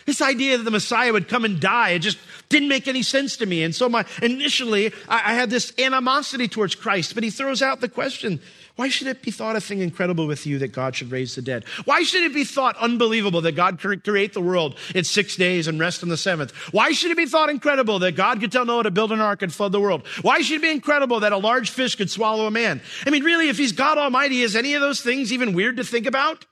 This 0.06 0.22
idea 0.22 0.56
that 0.56 0.64
the 0.64 0.70
Messiah 0.70 1.12
would 1.12 1.28
come 1.28 1.44
and 1.44 1.60
die, 1.60 1.90
it 1.90 1.98
just 1.98 2.18
didn't 2.48 2.68
make 2.68 2.88
any 2.88 3.02
sense 3.02 3.36
to 3.38 3.46
me. 3.46 3.64
And 3.64 3.74
so 3.74 3.88
my, 3.88 4.04
initially, 4.22 4.92
I, 5.08 5.32
I 5.32 5.34
had 5.34 5.50
this 5.50 5.72
animosity 5.78 6.48
towards 6.48 6.74
Christ, 6.76 7.14
but 7.14 7.24
he 7.24 7.30
throws 7.30 7.60
out 7.60 7.80
the 7.80 7.88
question, 7.88 8.40
why 8.76 8.88
should 8.88 9.08
it 9.08 9.22
be 9.22 9.30
thought 9.30 9.56
a 9.56 9.60
thing 9.60 9.80
incredible 9.80 10.26
with 10.26 10.46
you 10.46 10.58
that 10.58 10.68
God 10.68 10.94
should 10.94 11.10
raise 11.10 11.34
the 11.34 11.42
dead? 11.42 11.64
Why 11.86 12.02
should 12.02 12.22
it 12.22 12.34
be 12.34 12.44
thought 12.44 12.76
unbelievable 12.76 13.40
that 13.40 13.52
God 13.52 13.80
could 13.80 14.04
create 14.04 14.34
the 14.34 14.40
world 14.40 14.76
in 14.94 15.02
six 15.02 15.34
days 15.34 15.66
and 15.66 15.80
rest 15.80 16.02
on 16.02 16.10
the 16.10 16.16
seventh? 16.16 16.52
Why 16.72 16.92
should 16.92 17.10
it 17.10 17.16
be 17.16 17.26
thought 17.26 17.48
incredible 17.48 17.98
that 18.00 18.12
God 18.16 18.38
could 18.38 18.52
tell 18.52 18.66
Noah 18.66 18.84
to 18.84 18.90
build 18.90 19.12
an 19.12 19.20
ark 19.20 19.40
and 19.40 19.52
flood 19.52 19.72
the 19.72 19.80
world? 19.80 20.06
Why 20.20 20.42
should 20.42 20.58
it 20.58 20.62
be 20.62 20.70
incredible 20.70 21.20
that 21.20 21.32
a 21.32 21.38
large 21.38 21.70
fish 21.70 21.96
could 21.96 22.10
swallow 22.10 22.46
a 22.46 22.50
man? 22.50 22.82
I 23.06 23.10
mean, 23.10 23.24
really, 23.24 23.48
if 23.48 23.56
he's 23.56 23.72
God 23.72 23.96
Almighty, 23.96 24.42
is 24.42 24.54
any 24.54 24.74
of 24.74 24.82
those 24.82 25.00
things 25.00 25.32
even 25.32 25.54
weird 25.54 25.78
to 25.78 25.84
think 25.84 26.06
about? 26.06 26.44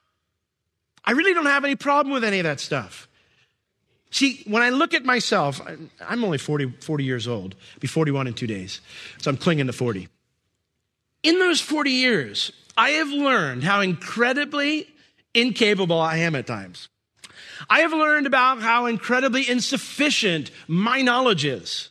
I 1.05 1.13
really 1.13 1.35
don't 1.35 1.47
have 1.47 1.65
any 1.65 1.77
problem 1.77 2.15
with 2.15 2.25
any 2.25 2.39
of 2.39 2.45
that 2.45 2.59
stuff. 2.59 3.07
See, 4.15 4.45
when 4.47 4.63
I 4.63 4.69
look 4.69 4.95
at 4.95 5.05
myself, 5.05 5.61
I'm 6.01 6.23
only 6.23 6.39
40, 6.39 6.75
40 6.79 7.03
years 7.03 7.27
old, 7.27 7.57
I'll 7.75 7.81
be 7.81 7.89
41 7.89 8.29
in 8.29 8.35
two 8.35 8.47
days. 8.47 8.81
So 9.19 9.29
I'm 9.29 9.37
clinging 9.37 9.67
to 9.67 9.73
40. 9.73 10.09
In 11.25 11.41
those 11.41 11.61
40 11.61 11.91
years, 11.91 12.53
I 12.77 12.91
have 12.91 13.09
learned 13.09 13.65
how 13.65 13.81
incredibly 13.81 14.87
incapable 15.35 15.99
I 15.99 16.19
am 16.19 16.37
at 16.37 16.47
times. 16.47 16.89
I 17.69 17.81
have 17.81 17.91
learned 17.91 18.29
about 18.29 18.63
how 18.63 18.87
incredibly 18.87 19.51
insufficient 19.51 20.53
my 20.69 21.03
knowledge 21.03 21.45
is. 21.45 21.91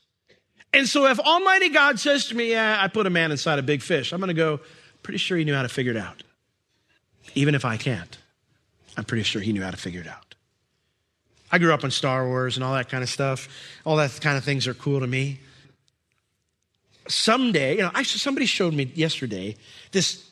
And 0.72 0.88
so 0.88 1.08
if 1.08 1.20
Almighty 1.20 1.68
God 1.68 2.00
says 2.00 2.27
to 2.27 2.38
me, 2.38 2.51
yeah, 2.51 2.77
I 2.80 2.88
put 2.88 3.06
a 3.06 3.10
man 3.10 3.32
inside 3.32 3.60
a 3.60 3.63
big 3.63 3.82
fish, 3.82 4.13
I'm 4.13 4.22
going 4.22 4.30
to 4.30 4.34
go, 4.34 4.62
pretty 5.01 5.18
sure 5.18 5.38
he 5.38 5.44
knew 5.44 5.56
how 5.56 5.63
to 5.63 5.68
figure 5.68 5.92
it 5.92 5.98
out. 5.98 6.24
Even 7.36 7.53
if 7.53 7.65
I 7.65 7.75
can't, 7.75 8.18
I'm 8.96 9.03
pretty 9.03 9.24
sure 9.24 9.42
he 9.42 9.51
knew 9.51 9.62
how 9.62 9.72
to 9.72 9.77
figure 9.77 10.00
it 10.00 10.08
out. 10.08 10.33
I 11.54 11.60
grew 11.60 11.72
up 11.72 11.84
on 11.84 11.92
Star 11.92 12.26
Wars 12.28 12.58
and 12.58 12.64
all 12.64 12.74
that 12.74 12.90
kind 12.90 13.04
of 13.04 13.10
stuff. 13.10 13.48
All 13.86 13.98
that 13.98 14.20
kind 14.20 14.38
of 14.38 14.44
things 14.44 14.68
are 14.68 14.74
cool 14.74 15.00
to 15.00 15.06
me. 15.06 15.40
Someday, 17.08 17.78
you 17.78 17.84
know, 17.84 17.92
somebody 18.02 18.48
showed 18.48 18.74
me 18.74 18.92
yesterday 18.96 19.56
this 19.92 20.32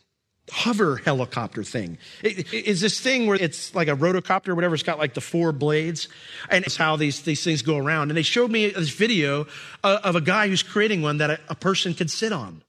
hover 0.50 0.96
helicopter 0.98 1.64
thing. 1.64 2.00
It, 2.24 2.52
it's 2.52 2.82
this 2.82 3.00
thing 3.00 3.28
where 3.28 3.38
it's 3.40 3.76
like 3.76 3.88
a 3.88 3.96
rotocopter 3.96 4.50
or 4.50 4.56
whatever. 4.56 4.74
It's 4.74 4.84
got 4.84 4.98
like 4.98 5.14
the 5.14 5.22
four 5.22 5.52
blades, 5.52 6.08
and 6.50 6.66
it's 6.66 6.76
how 6.76 6.96
these 6.96 7.22
these 7.22 7.44
things 7.44 7.62
go 7.62 7.78
around. 7.78 8.10
And 8.10 8.18
they 8.18 8.24
showed 8.24 8.50
me 8.50 8.72
this 8.72 8.90
video 8.90 9.46
of 9.84 10.16
a 10.16 10.22
guy 10.22 10.48
who's 10.48 10.64
creating 10.64 11.04
one 11.04 11.18
that 11.20 11.30
a, 11.30 11.40
a 11.50 11.56
person 11.56 11.94
could 11.94 12.10
sit 12.10 12.34
on, 12.34 12.64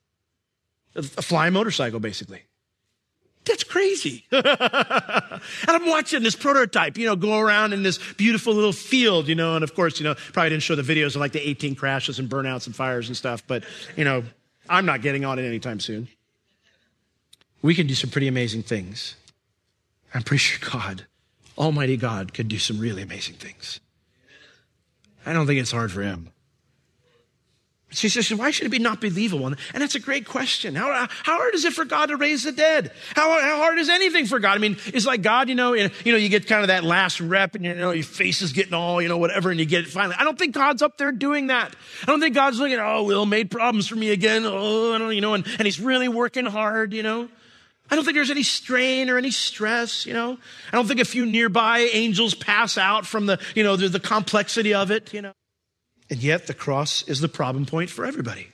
a, 0.95 0.99
a 0.99 1.23
flying 1.23 1.53
motorcycle, 1.53 1.99
basically. 1.99 2.43
That's 3.45 3.63
crazy. 3.63 4.25
and 4.31 4.45
I'm 5.67 5.85
watching 5.87 6.23
this 6.23 6.35
prototype, 6.35 6.97
you 6.97 7.05
know, 7.05 7.15
go 7.15 7.39
around 7.39 7.73
in 7.73 7.83
this 7.83 7.99
beautiful 8.13 8.53
little 8.53 8.71
field, 8.71 9.27
you 9.27 9.35
know, 9.35 9.55
and 9.55 9.63
of 9.63 9.75
course, 9.75 9.99
you 9.99 10.05
know, 10.05 10.15
probably 10.31 10.51
didn't 10.51 10.63
show 10.63 10.75
the 10.75 10.81
videos 10.81 11.15
of 11.15 11.17
like 11.17 11.33
the 11.33 11.47
18 11.47 11.75
crashes 11.75 12.19
and 12.19 12.29
burnouts 12.29 12.67
and 12.67 12.75
fires 12.75 13.07
and 13.07 13.17
stuff, 13.17 13.43
but, 13.45 13.63
you 13.97 14.05
know, 14.05 14.23
I'm 14.69 14.85
not 14.85 15.01
getting 15.01 15.25
on 15.25 15.39
it 15.39 15.43
anytime 15.43 15.79
soon. 15.79 16.07
We 17.61 17.75
can 17.75 17.87
do 17.87 17.95
some 17.95 18.09
pretty 18.09 18.27
amazing 18.27 18.63
things. 18.63 19.15
I'm 20.13 20.23
pretty 20.23 20.39
sure 20.39 20.69
God, 20.71 21.05
Almighty 21.57 21.97
God, 21.97 22.33
could 22.33 22.47
do 22.47 22.59
some 22.59 22.79
really 22.79 23.01
amazing 23.01 23.35
things. 23.35 23.79
I 25.25 25.33
don't 25.33 25.47
think 25.47 25.59
it's 25.59 25.71
hard 25.71 25.91
for 25.91 26.01
him. 26.01 26.32
She 27.93 28.09
says, 28.09 28.33
why 28.33 28.51
should 28.51 28.65
it 28.65 28.69
be 28.69 28.79
not 28.79 28.99
believable? 28.99 29.47
And 29.47 29.57
that's 29.73 29.95
a 29.95 29.99
great 29.99 30.25
question. 30.25 30.75
How, 30.75 31.07
how 31.23 31.37
hard 31.37 31.53
is 31.53 31.63
it 31.63 31.73
for 31.73 31.85
God 31.85 32.07
to 32.07 32.17
raise 32.17 32.43
the 32.43 32.51
dead? 32.51 32.91
How, 33.15 33.29
how 33.39 33.57
hard 33.57 33.77
is 33.77 33.89
anything 33.89 34.25
for 34.25 34.39
God? 34.39 34.55
I 34.55 34.57
mean, 34.57 34.77
it's 34.87 35.05
like 35.05 35.21
God, 35.21 35.47
you 35.47 35.55
know, 35.55 35.73
you 35.73 35.89
know, 36.05 36.17
you 36.17 36.29
get 36.29 36.47
kind 36.47 36.61
of 36.61 36.67
that 36.67 36.83
last 36.83 37.19
rep 37.19 37.55
and 37.55 37.63
you 37.63 37.75
know, 37.75 37.91
your 37.91 38.03
face 38.03 38.41
is 38.41 38.51
getting 38.51 38.73
all, 38.73 39.01
you 39.01 39.07
know, 39.07 39.17
whatever, 39.17 39.51
and 39.51 39.59
you 39.59 39.65
get 39.65 39.81
it 39.81 39.87
finally. 39.87 40.15
I 40.17 40.23
don't 40.23 40.37
think 40.37 40.55
God's 40.55 40.81
up 40.81 40.97
there 40.97 41.11
doing 41.11 41.47
that. 41.47 41.75
I 42.01 42.05
don't 42.05 42.19
think 42.19 42.35
God's 42.35 42.59
looking, 42.59 42.79
oh, 42.79 43.03
Will 43.03 43.25
made 43.25 43.51
problems 43.51 43.87
for 43.87 43.95
me 43.95 44.09
again. 44.09 44.43
Oh, 44.45 44.93
I 44.93 44.97
don't, 44.97 45.13
you 45.13 45.21
know, 45.21 45.35
and, 45.35 45.45
and 45.45 45.65
he's 45.65 45.79
really 45.79 46.07
working 46.07 46.45
hard, 46.45 46.93
you 46.93 47.03
know. 47.03 47.29
I 47.91 47.95
don't 47.95 48.05
think 48.05 48.15
there's 48.15 48.31
any 48.31 48.43
strain 48.43 49.09
or 49.09 49.17
any 49.17 49.29
stress, 49.29 50.05
you 50.05 50.13
know. 50.13 50.37
I 50.71 50.75
don't 50.75 50.87
think 50.87 50.99
a 50.99 51.05
few 51.05 51.25
nearby 51.25 51.79
angels 51.93 52.33
pass 52.33 52.77
out 52.77 53.05
from 53.05 53.27
the, 53.27 53.39
you 53.55 53.63
know, 53.63 53.75
the, 53.75 53.89
the 53.89 53.99
complexity 53.99 54.73
of 54.73 54.89
it, 54.89 55.13
you 55.13 55.21
know. 55.21 55.33
And 56.09 56.21
yet 56.21 56.47
the 56.47 56.53
cross 56.53 57.03
is 57.03 57.19
the 57.19 57.29
problem 57.29 57.65
point 57.65 57.89
for 57.89 58.05
everybody. 58.05 58.49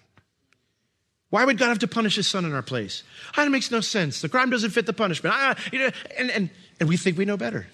Why 1.30 1.46
would 1.46 1.58
God 1.58 1.68
have 1.68 1.80
to 1.80 1.88
punish 1.88 2.16
his 2.16 2.28
son 2.28 2.46
in 2.46 2.54
our 2.54 2.62
place? 2.64 3.04
Ah, 3.38 3.46
it 3.46 3.50
makes 3.50 3.70
no 3.70 3.82
sense. 3.82 4.22
The 4.22 4.30
crime 4.30 4.50
doesn't 4.50 4.72
fit 4.72 4.86
the 4.86 4.94
punishment. 4.94 5.36
Ah, 5.38 5.56
you 5.72 5.80
know, 5.80 5.90
and, 6.18 6.32
and, 6.32 6.50
and 6.80 6.90
we 6.90 6.98
think 6.98 7.18
we 7.18 7.26
know 7.26 7.38
better. 7.38 7.68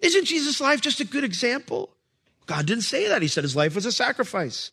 Isn't 0.00 0.26
Jesus' 0.26 0.60
life 0.60 0.80
just 0.80 1.00
a 1.00 1.06
good 1.06 1.24
example? 1.24 1.90
God 2.46 2.66
didn't 2.66 2.82
say 2.82 3.08
that. 3.08 3.22
He 3.22 3.28
said 3.28 3.44
his 3.44 3.56
life 3.56 3.74
was 3.74 3.86
a 3.86 3.92
sacrifice. 3.92 4.72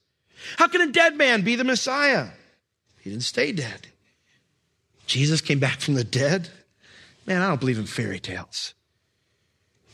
How 0.58 0.68
can 0.68 0.82
a 0.82 0.92
dead 0.92 1.16
man 1.16 1.44
be 1.44 1.56
the 1.56 1.64
Messiah? 1.64 2.30
He 3.00 3.10
didn't 3.10 3.24
stay 3.24 3.52
dead. 3.52 3.88
Jesus 5.06 5.42
came 5.42 5.60
back 5.60 5.80
from 5.80 5.94
the 5.94 6.04
dead. 6.04 6.50
Man, 7.26 7.42
I 7.42 7.48
don't 7.48 7.60
believe 7.60 7.80
in 7.80 7.86
fairy 7.86 8.20
tales. 8.20 8.74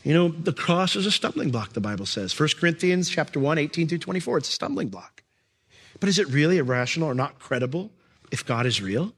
You 0.06 0.14
know, 0.14 0.28
the 0.28 0.52
cross 0.52 0.94
is 0.94 1.04
a 1.04 1.10
stumbling 1.10 1.50
block, 1.50 1.72
the 1.72 1.80
Bible 1.80 2.06
says. 2.06 2.38
1 2.38 2.50
Corinthians 2.60 3.08
chapter 3.08 3.40
1, 3.40 3.58
18 3.58 3.88
through 3.88 3.98
24, 3.98 4.38
it's 4.38 4.48
a 4.48 4.52
stumbling 4.52 4.86
block. 4.86 5.24
But 5.98 6.08
is 6.08 6.20
it 6.20 6.28
really 6.28 6.58
irrational 6.58 7.08
or 7.08 7.14
not 7.14 7.40
credible 7.40 7.90
if 8.30 8.46
God 8.46 8.66
is 8.66 8.80
real? 8.80 9.14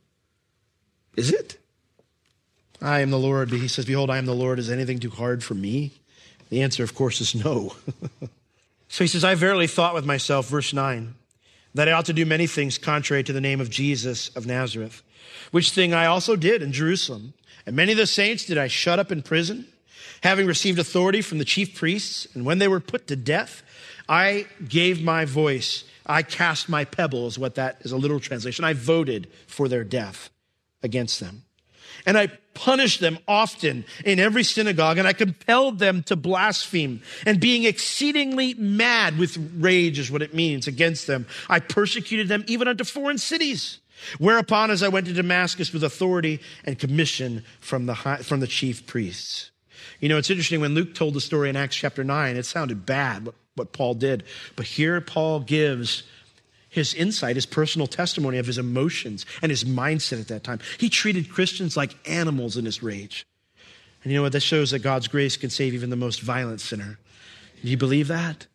Is 1.14 1.30
it? 1.30 1.59
I 2.80 3.00
am 3.00 3.11
the 3.11 3.18
Lord. 3.18 3.50
He 3.50 3.68
says, 3.68 3.85
Behold, 3.85 4.09
I 4.09 4.16
am 4.16 4.25
the 4.25 4.35
Lord. 4.35 4.59
Is 4.59 4.71
anything 4.71 4.99
too 4.99 5.11
hard 5.11 5.45
for 5.45 5.52
me? 5.52 5.92
The 6.49 6.62
answer, 6.62 6.85
of 6.85 6.95
course, 6.95 7.21
is 7.21 7.35
no. 7.35 7.75
so 8.88 9.04
he 9.04 9.09
says, 9.09 9.25
I 9.25 9.35
verily 9.35 9.66
thought 9.66 9.92
with 9.92 10.07
myself, 10.07 10.49
verse 10.49 10.73
9, 10.73 11.14
that 11.75 11.87
I 11.87 11.92
ought 11.92 12.07
to 12.07 12.14
do 12.14 12.25
many 12.25 12.47
things 12.47 12.78
contrary 12.78 13.23
to 13.25 13.35
the 13.35 13.42
name 13.42 13.61
of 13.61 13.68
Jesus 13.68 14.30
of 14.30 14.47
Nazareth, 14.47 15.02
which 15.50 15.73
thing 15.73 15.92
I 15.92 16.07
also 16.07 16.35
did 16.35 16.62
in 16.62 16.73
Jerusalem. 16.73 17.35
And 17.66 17.76
many 17.76 17.92
of 17.92 17.99
the 17.99 18.07
saints 18.07 18.47
did 18.47 18.57
I 18.57 18.68
shut 18.68 18.99
up 18.99 19.12
in 19.12 19.21
prison 19.21 19.66
having 20.23 20.47
received 20.47 20.78
authority 20.78 21.23
from 21.23 21.38
the 21.38 21.45
chief 21.45 21.75
priests, 21.76 22.26
and 22.35 22.45
when 22.45 22.59
they 22.59 22.69
were 22.69 22.81
put 22.81 23.07
to 23.09 23.17
death, 23.17 23.62
I 24.09 24.47
gave 24.67 25.02
my 25.02 25.25
voice. 25.25 25.85
I 26.07 26.23
cast 26.23 26.69
my 26.69 26.85
pebble, 26.85 27.26
is 27.26 27.38
what 27.38 27.57
that 27.57 27.78
is 27.81 27.93
a 27.93 27.97
literal 27.97 28.21
translation. 28.21 28.64
I 28.64 28.73
voted 28.73 29.28
for 29.47 29.69
their 29.69 29.85
death 29.85 30.31
against 30.83 31.21
them. 31.21 31.43
And 32.07 32.17
I 32.17 32.28
punished 32.55 33.00
them 33.00 33.19
often 33.28 33.85
in 34.05 34.19
every 34.19 34.43
synagogue, 34.43 34.99
and 34.99 35.07
I 35.07 35.12
compelled 35.12 35.78
them 35.78 36.02
to 36.05 36.17
blaspheme. 36.17 37.02
And 37.26 37.40
being 37.40 37.64
exceedingly 37.64 38.55
mad 38.55 39.19
with 39.19 39.37
rage 39.59 39.99
is 39.99 40.11
what 40.11 40.23
it 40.23 40.35
means 40.35 40.67
against 40.67 41.07
them, 41.07 41.26
I 41.49 41.61
persecuted 41.61 42.28
them 42.28 42.45
even 42.47 42.69
unto 42.69 42.85
foreign 42.85 43.19
cities. 43.19 43.78
Whereupon, 44.19 44.71
as 44.71 44.83
I 44.83 44.88
went 44.88 45.07
to 45.07 45.12
Damascus 45.12 45.73
with 45.73 45.83
authority 45.85 46.40
and 46.64 46.78
commission 46.78 47.45
from 47.61 47.87
the, 47.87 47.95
high, 47.95 48.19
from 48.19 48.40
the 48.40 48.47
chief 48.47 48.87
priests. 48.87 49.50
You 50.00 50.08
know, 50.08 50.18
it's 50.18 50.30
interesting 50.30 50.61
when 50.61 50.75
Luke 50.75 50.94
told 50.94 51.14
the 51.14 51.20
story 51.20 51.49
in 51.49 51.56
Acts 51.56 51.76
chapter 51.76 52.04
9, 52.04 52.37
it 52.37 52.47
sounded 52.47 52.87
bad 52.87 53.26
what, 53.26 53.35
what 53.54 53.73
Paul 53.73 53.94
did. 53.94 54.25
But 54.56 54.66
here 54.66 55.00
Paul 55.00 55.40
gives 55.40 56.04
his 56.68 56.94
insight, 56.94 57.37
his 57.37 57.47
personal 57.47 57.87
testimony 57.87 58.38
of 58.38 58.47
his 58.47 58.58
emotions 58.58 59.25
and 59.42 59.50
his 59.50 59.64
mindset 59.64 60.20
at 60.20 60.28
that 60.28 60.44
time. 60.44 60.61
He 60.78 60.88
treated 60.88 61.30
Christians 61.30 61.76
like 61.76 61.97
animals 62.08 62.56
in 62.56 62.64
his 62.64 62.82
rage. 62.82 63.26
And 64.04 64.12
you 64.12 64.18
know 64.18 64.23
what? 64.23 64.32
That 64.32 64.40
shows 64.40 64.70
that 64.70 64.80
God's 64.80 65.08
grace 65.08 65.37
can 65.37 65.50
save 65.50 65.75
even 65.75 65.90
the 65.90 65.97
most 65.97 66.20
violent 66.20 66.61
sinner. 66.61 66.99
Do 67.62 67.68
you 67.68 67.76
believe 67.76 68.08
that? 68.08 68.47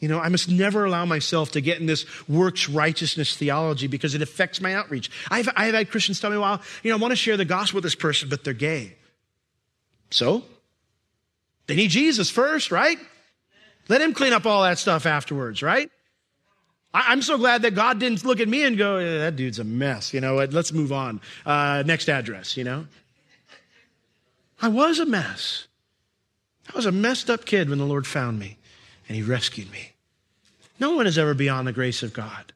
You 0.00 0.08
know, 0.08 0.20
I 0.20 0.28
must 0.28 0.50
never 0.50 0.84
allow 0.84 1.06
myself 1.06 1.52
to 1.52 1.62
get 1.62 1.80
in 1.80 1.86
this 1.86 2.04
works 2.28 2.68
righteousness 2.68 3.36
theology 3.36 3.86
because 3.86 4.14
it 4.14 4.20
affects 4.20 4.60
my 4.60 4.74
outreach. 4.74 5.10
I've, 5.30 5.48
I've 5.56 5.72
had 5.72 5.90
Christians 5.90 6.20
tell 6.20 6.30
me, 6.30 6.36
well, 6.36 6.60
you 6.82 6.90
know, 6.90 6.98
I 6.98 7.00
want 7.00 7.12
to 7.12 7.16
share 7.16 7.38
the 7.38 7.46
gospel 7.46 7.78
with 7.78 7.84
this 7.84 7.94
person, 7.94 8.28
but 8.28 8.44
they're 8.44 8.52
gay. 8.52 8.96
So, 10.10 10.44
they 11.66 11.76
need 11.76 11.90
Jesus 11.90 12.30
first, 12.30 12.70
right? 12.70 12.98
Let 13.88 14.00
him 14.00 14.14
clean 14.14 14.32
up 14.32 14.46
all 14.46 14.62
that 14.62 14.78
stuff 14.78 15.06
afterwards, 15.06 15.62
right? 15.62 15.90
I, 16.92 17.12
am 17.12 17.22
so 17.22 17.36
glad 17.36 17.62
that 17.62 17.74
God 17.74 17.98
didn't 17.98 18.24
look 18.24 18.40
at 18.40 18.48
me 18.48 18.62
and 18.62 18.78
go, 18.78 19.18
that 19.18 19.36
dude's 19.36 19.58
a 19.58 19.64
mess. 19.64 20.14
You 20.14 20.20
know, 20.20 20.36
let's 20.36 20.72
move 20.72 20.92
on. 20.92 21.20
Uh, 21.44 21.82
next 21.84 22.08
address, 22.08 22.56
you 22.56 22.64
know? 22.64 22.86
I 24.62 24.68
was 24.68 25.00
a 25.00 25.06
mess. 25.06 25.66
I 26.72 26.76
was 26.76 26.86
a 26.86 26.92
messed 26.92 27.28
up 27.28 27.44
kid 27.44 27.68
when 27.68 27.78
the 27.78 27.84
Lord 27.84 28.06
found 28.06 28.38
me 28.38 28.58
and 29.08 29.16
he 29.16 29.22
rescued 29.22 29.70
me. 29.70 29.92
No 30.78 30.94
one 30.94 31.06
is 31.06 31.18
ever 31.18 31.34
beyond 31.34 31.66
the 31.66 31.72
grace 31.72 32.02
of 32.02 32.12
God. 32.12 32.52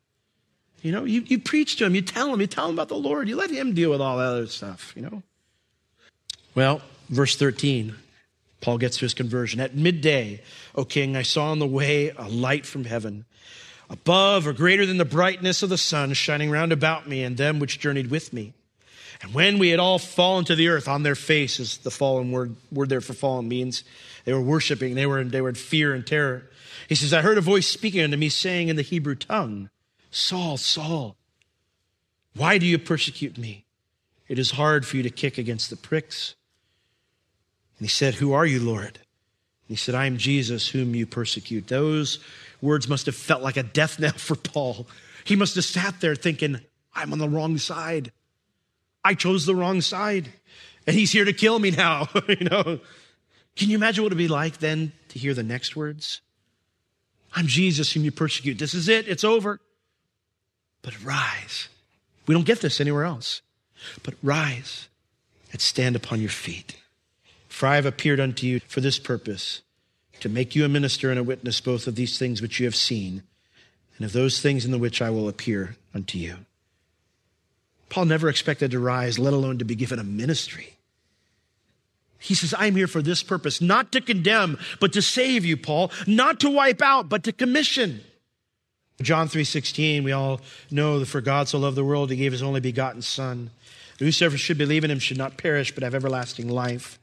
You 0.82 0.92
know, 0.92 1.04
you, 1.04 1.22
you 1.22 1.40
preach 1.40 1.76
to 1.76 1.84
him, 1.84 1.94
you 1.94 2.02
tell 2.02 2.32
him, 2.32 2.40
you 2.40 2.46
tell 2.46 2.68
him 2.68 2.74
about 2.74 2.88
the 2.88 2.96
Lord, 2.96 3.28
you 3.28 3.36
let 3.36 3.50
him 3.50 3.74
deal 3.74 3.90
with 3.90 4.00
all 4.00 4.18
that 4.18 4.24
other 4.24 4.46
stuff, 4.46 4.92
you 4.94 5.02
know? 5.02 5.22
Well, 6.54 6.80
Verse 7.08 7.36
13, 7.36 7.94
Paul 8.60 8.78
gets 8.78 8.98
to 8.98 9.04
his 9.04 9.14
conversion. 9.14 9.60
At 9.60 9.74
midday, 9.74 10.42
O 10.74 10.84
king, 10.84 11.16
I 11.16 11.22
saw 11.22 11.50
on 11.50 11.58
the 11.58 11.66
way 11.66 12.10
a 12.10 12.28
light 12.28 12.66
from 12.66 12.84
heaven, 12.84 13.24
above 13.88 14.46
or 14.46 14.52
greater 14.52 14.84
than 14.84 14.98
the 14.98 15.04
brightness 15.04 15.62
of 15.62 15.70
the 15.70 15.78
sun, 15.78 16.12
shining 16.12 16.50
round 16.50 16.72
about 16.72 17.08
me 17.08 17.22
and 17.22 17.36
them 17.36 17.58
which 17.58 17.80
journeyed 17.80 18.10
with 18.10 18.32
me. 18.32 18.52
And 19.22 19.34
when 19.34 19.58
we 19.58 19.70
had 19.70 19.80
all 19.80 19.98
fallen 19.98 20.44
to 20.44 20.54
the 20.54 20.68
earth 20.68 20.86
on 20.86 21.02
their 21.02 21.14
faces, 21.14 21.78
the 21.78 21.90
fallen 21.90 22.30
word, 22.30 22.54
word 22.70 22.88
there 22.88 23.00
for 23.00 23.14
fallen 23.14 23.48
means 23.48 23.82
they 24.24 24.32
were 24.32 24.40
worshiping, 24.40 24.94
they 24.94 25.06
were, 25.06 25.20
in, 25.20 25.30
they 25.30 25.40
were 25.40 25.48
in 25.48 25.54
fear 25.54 25.92
and 25.92 26.06
terror. 26.06 26.48
He 26.88 26.94
says, 26.94 27.12
I 27.12 27.22
heard 27.22 27.38
a 27.38 27.42
voice 27.42 27.66
speaking 27.66 28.02
unto 28.02 28.16
me, 28.16 28.28
saying 28.28 28.68
in 28.68 28.76
the 28.76 28.82
Hebrew 28.82 29.14
tongue, 29.14 29.70
Saul, 30.10 30.56
Saul, 30.56 31.16
why 32.36 32.58
do 32.58 32.66
you 32.66 32.78
persecute 32.78 33.36
me? 33.36 33.64
It 34.28 34.38
is 34.38 34.52
hard 34.52 34.86
for 34.86 34.96
you 34.96 35.02
to 35.02 35.10
kick 35.10 35.38
against 35.38 35.70
the 35.70 35.76
pricks. 35.76 36.34
And 37.78 37.86
he 37.86 37.88
said, 37.88 38.14
Who 38.14 38.32
are 38.32 38.46
you, 38.46 38.60
Lord? 38.60 38.96
And 38.96 39.68
he 39.68 39.76
said, 39.76 39.94
I 39.94 40.06
am 40.06 40.18
Jesus 40.18 40.68
whom 40.68 40.94
you 40.94 41.06
persecute. 41.06 41.68
Those 41.68 42.18
words 42.60 42.88
must 42.88 43.06
have 43.06 43.14
felt 43.14 43.42
like 43.42 43.56
a 43.56 43.62
death 43.62 43.98
knell 43.98 44.12
for 44.12 44.36
Paul. 44.36 44.86
He 45.24 45.36
must 45.36 45.54
have 45.54 45.64
sat 45.64 46.00
there 46.00 46.16
thinking, 46.16 46.60
I'm 46.94 47.12
on 47.12 47.18
the 47.18 47.28
wrong 47.28 47.58
side. 47.58 48.12
I 49.04 49.14
chose 49.14 49.46
the 49.46 49.54
wrong 49.54 49.80
side. 49.80 50.32
And 50.86 50.96
he's 50.96 51.12
here 51.12 51.24
to 51.24 51.32
kill 51.32 51.58
me 51.58 51.70
now. 51.70 52.08
you 52.28 52.48
know. 52.48 52.80
Can 53.56 53.70
you 53.70 53.76
imagine 53.76 54.04
what 54.04 54.08
it'd 54.08 54.18
be 54.18 54.28
like 54.28 54.58
then 54.58 54.92
to 55.08 55.18
hear 55.18 55.34
the 55.34 55.42
next 55.42 55.76
words? 55.76 56.20
I'm 57.34 57.46
Jesus 57.46 57.92
whom 57.92 58.04
you 58.04 58.10
persecute. 58.10 58.58
This 58.58 58.74
is 58.74 58.88
it. 58.88 59.06
It's 59.06 59.24
over. 59.24 59.60
But 60.82 61.04
rise. 61.04 61.68
We 62.26 62.34
don't 62.34 62.46
get 62.46 62.60
this 62.60 62.80
anywhere 62.80 63.04
else. 63.04 63.42
But 64.02 64.14
rise 64.22 64.88
and 65.52 65.60
stand 65.60 65.96
upon 65.96 66.20
your 66.20 66.30
feet. 66.30 66.76
For 67.58 67.66
I 67.66 67.74
have 67.74 67.86
appeared 67.86 68.20
unto 68.20 68.46
you 68.46 68.60
for 68.68 68.80
this 68.80 69.00
purpose, 69.00 69.62
to 70.20 70.28
make 70.28 70.54
you 70.54 70.64
a 70.64 70.68
minister 70.68 71.10
and 71.10 71.18
a 71.18 71.24
witness 71.24 71.60
both 71.60 71.88
of 71.88 71.96
these 71.96 72.16
things 72.16 72.40
which 72.40 72.60
you 72.60 72.66
have 72.66 72.76
seen, 72.76 73.24
and 73.96 74.06
of 74.06 74.12
those 74.12 74.40
things 74.40 74.64
in 74.64 74.70
the 74.70 74.78
which 74.78 75.02
I 75.02 75.10
will 75.10 75.28
appear 75.28 75.74
unto 75.92 76.18
you. 76.18 76.36
Paul 77.88 78.04
never 78.04 78.28
expected 78.28 78.70
to 78.70 78.78
rise, 78.78 79.18
let 79.18 79.32
alone 79.32 79.58
to 79.58 79.64
be 79.64 79.74
given 79.74 79.98
a 79.98 80.04
ministry. 80.04 80.76
He 82.20 82.36
says, 82.36 82.54
I'm 82.56 82.76
here 82.76 82.86
for 82.86 83.02
this 83.02 83.24
purpose, 83.24 83.60
not 83.60 83.90
to 83.90 84.00
condemn, 84.00 84.56
but 84.78 84.92
to 84.92 85.02
save 85.02 85.44
you, 85.44 85.56
Paul, 85.56 85.90
not 86.06 86.38
to 86.38 86.50
wipe 86.50 86.80
out, 86.80 87.08
but 87.08 87.24
to 87.24 87.32
commission. 87.32 88.02
John 89.02 89.26
3:16, 89.26 90.04
we 90.04 90.12
all 90.12 90.40
know 90.70 91.00
that 91.00 91.06
for 91.06 91.20
God 91.20 91.48
so 91.48 91.58
loved 91.58 91.76
the 91.76 91.84
world, 91.84 92.12
he 92.12 92.16
gave 92.18 92.30
his 92.30 92.40
only 92.40 92.60
begotten 92.60 93.02
son. 93.02 93.50
Whosoever 93.98 94.38
should 94.38 94.58
believe 94.58 94.84
in 94.84 94.92
him 94.92 95.00
should 95.00 95.18
not 95.18 95.36
perish, 95.36 95.74
but 95.74 95.82
have 95.82 95.96
everlasting 95.96 96.48
life. 96.48 97.00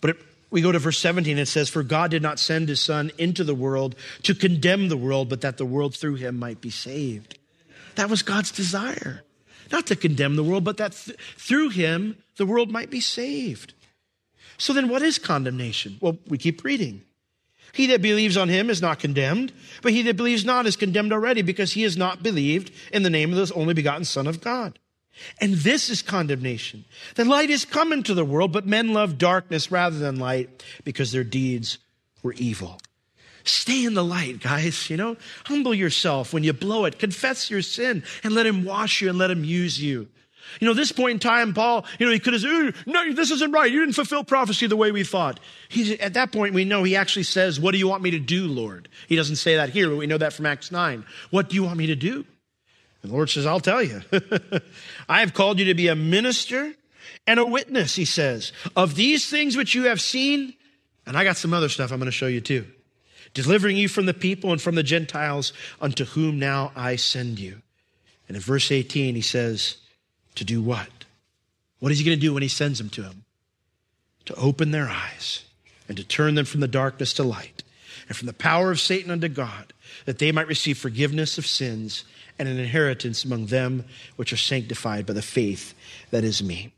But 0.00 0.10
it, 0.10 0.16
we 0.50 0.62
go 0.62 0.72
to 0.72 0.78
verse 0.78 0.98
17, 0.98 1.38
it 1.38 1.46
says, 1.46 1.68
For 1.68 1.82
God 1.82 2.10
did 2.10 2.22
not 2.22 2.38
send 2.38 2.68
his 2.68 2.80
son 2.80 3.10
into 3.18 3.44
the 3.44 3.54
world 3.54 3.94
to 4.22 4.34
condemn 4.34 4.88
the 4.88 4.96
world, 4.96 5.28
but 5.28 5.42
that 5.42 5.56
the 5.56 5.66
world 5.66 5.94
through 5.94 6.16
him 6.16 6.38
might 6.38 6.60
be 6.60 6.70
saved. 6.70 7.38
That 7.96 8.08
was 8.08 8.22
God's 8.22 8.50
desire. 8.50 9.24
Not 9.70 9.86
to 9.86 9.96
condemn 9.96 10.36
the 10.36 10.44
world, 10.44 10.64
but 10.64 10.78
that 10.78 10.92
th- 10.92 11.18
through 11.36 11.70
him 11.70 12.16
the 12.36 12.46
world 12.46 12.70
might 12.70 12.90
be 12.90 13.00
saved. 13.00 13.74
So 14.56 14.72
then 14.72 14.88
what 14.88 15.02
is 15.02 15.18
condemnation? 15.18 15.98
Well, 16.00 16.18
we 16.26 16.38
keep 16.38 16.64
reading. 16.64 17.02
He 17.72 17.86
that 17.88 18.00
believes 18.00 18.36
on 18.36 18.48
him 18.48 18.70
is 18.70 18.80
not 18.80 18.98
condemned, 18.98 19.52
but 19.82 19.92
he 19.92 20.02
that 20.02 20.16
believes 20.16 20.44
not 20.44 20.66
is 20.66 20.76
condemned 20.76 21.12
already 21.12 21.42
because 21.42 21.72
he 21.72 21.82
has 21.82 21.96
not 21.96 22.22
believed 22.22 22.72
in 22.92 23.02
the 23.02 23.10
name 23.10 23.32
of 23.32 23.48
the 23.48 23.54
only 23.54 23.74
begotten 23.74 24.04
Son 24.04 24.26
of 24.26 24.40
God. 24.40 24.78
And 25.40 25.54
this 25.54 25.90
is 25.90 26.02
condemnation. 26.02 26.84
The 27.16 27.24
light 27.24 27.50
is 27.50 27.64
come 27.64 27.92
into 27.92 28.14
the 28.14 28.24
world, 28.24 28.52
but 28.52 28.66
men 28.66 28.92
love 28.92 29.18
darkness 29.18 29.70
rather 29.70 29.98
than 29.98 30.18
light 30.18 30.62
because 30.84 31.12
their 31.12 31.24
deeds 31.24 31.78
were 32.22 32.34
evil. 32.34 32.80
Stay 33.44 33.84
in 33.84 33.94
the 33.94 34.04
light, 34.04 34.40
guys, 34.40 34.90
you 34.90 34.96
know? 34.96 35.16
Humble 35.46 35.74
yourself 35.74 36.32
when 36.32 36.44
you 36.44 36.52
blow 36.52 36.84
it. 36.84 36.98
Confess 36.98 37.50
your 37.50 37.62
sin 37.62 38.04
and 38.22 38.34
let 38.34 38.46
him 38.46 38.64
wash 38.64 39.00
you 39.00 39.08
and 39.08 39.18
let 39.18 39.30
him 39.30 39.44
use 39.44 39.80
you. 39.80 40.08
You 40.60 40.66
know, 40.66 40.74
this 40.74 40.92
point 40.92 41.12
in 41.12 41.18
time, 41.18 41.52
Paul, 41.52 41.84
you 41.98 42.06
know, 42.06 42.12
he 42.12 42.18
could 42.18 42.32
have 42.32 42.42
said, 42.42 42.74
no, 42.86 43.12
this 43.12 43.30
isn't 43.30 43.52
right. 43.52 43.70
You 43.70 43.80
didn't 43.80 43.94
fulfill 43.94 44.24
prophecy 44.24 44.66
the 44.66 44.76
way 44.76 44.92
we 44.92 45.04
thought. 45.04 45.40
He's, 45.68 45.92
at 45.98 46.14
that 46.14 46.32
point, 46.32 46.54
we 46.54 46.64
know 46.64 46.82
he 46.84 46.96
actually 46.96 47.24
says, 47.24 47.60
what 47.60 47.72
do 47.72 47.78
you 47.78 47.88
want 47.88 48.02
me 48.02 48.12
to 48.12 48.18
do, 48.18 48.46
Lord? 48.46 48.88
He 49.08 49.16
doesn't 49.16 49.36
say 49.36 49.56
that 49.56 49.70
here, 49.70 49.90
but 49.90 49.96
we 49.96 50.06
know 50.06 50.18
that 50.18 50.32
from 50.32 50.46
Acts 50.46 50.72
9. 50.72 51.04
What 51.30 51.50
do 51.50 51.56
you 51.56 51.64
want 51.64 51.78
me 51.78 51.86
to 51.88 51.96
do? 51.96 52.24
The 53.08 53.14
Lord 53.14 53.30
says, 53.30 53.46
I'll 53.46 53.60
tell 53.60 53.82
you. 53.82 54.02
I 55.08 55.20
have 55.20 55.34
called 55.34 55.58
you 55.58 55.64
to 55.66 55.74
be 55.74 55.88
a 55.88 55.96
minister 55.96 56.74
and 57.26 57.40
a 57.40 57.44
witness, 57.44 57.94
he 57.94 58.04
says, 58.04 58.52
of 58.76 58.94
these 58.94 59.28
things 59.28 59.56
which 59.56 59.74
you 59.74 59.84
have 59.84 60.00
seen. 60.00 60.54
And 61.06 61.16
I 61.16 61.24
got 61.24 61.36
some 61.36 61.54
other 61.54 61.68
stuff 61.68 61.90
I'm 61.90 61.98
going 61.98 62.06
to 62.06 62.12
show 62.12 62.26
you 62.26 62.40
too. 62.40 62.66
Delivering 63.34 63.76
you 63.76 63.88
from 63.88 64.06
the 64.06 64.14
people 64.14 64.52
and 64.52 64.60
from 64.60 64.74
the 64.74 64.82
Gentiles 64.82 65.52
unto 65.80 66.04
whom 66.04 66.38
now 66.38 66.72
I 66.76 66.96
send 66.96 67.38
you. 67.38 67.62
And 68.28 68.36
in 68.36 68.42
verse 68.42 68.70
18, 68.70 69.14
he 69.14 69.20
says, 69.22 69.76
to 70.34 70.44
do 70.44 70.62
what? 70.62 70.88
What 71.80 71.92
is 71.92 71.98
he 71.98 72.04
going 72.04 72.16
to 72.16 72.20
do 72.20 72.34
when 72.34 72.42
he 72.42 72.48
sends 72.48 72.78
them 72.78 72.90
to 72.90 73.02
him? 73.02 73.24
To 74.26 74.34
open 74.34 74.70
their 74.70 74.88
eyes 74.88 75.44
and 75.88 75.96
to 75.96 76.04
turn 76.04 76.34
them 76.34 76.44
from 76.44 76.60
the 76.60 76.68
darkness 76.68 77.14
to 77.14 77.22
light 77.22 77.62
and 78.06 78.16
from 78.16 78.26
the 78.26 78.32
power 78.32 78.70
of 78.70 78.80
Satan 78.80 79.10
unto 79.10 79.28
God, 79.28 79.72
that 80.04 80.18
they 80.18 80.32
might 80.32 80.46
receive 80.46 80.78
forgiveness 80.78 81.38
of 81.38 81.46
sins 81.46 82.04
and 82.38 82.48
an 82.48 82.58
inheritance 82.58 83.24
among 83.24 83.46
them 83.46 83.84
which 84.16 84.32
are 84.32 84.38
sanctified 84.38 85.06
by 85.06 85.12
the 85.12 85.22
faith 85.22 85.74
that 86.10 86.24
is 86.24 86.42
me. 86.42 86.72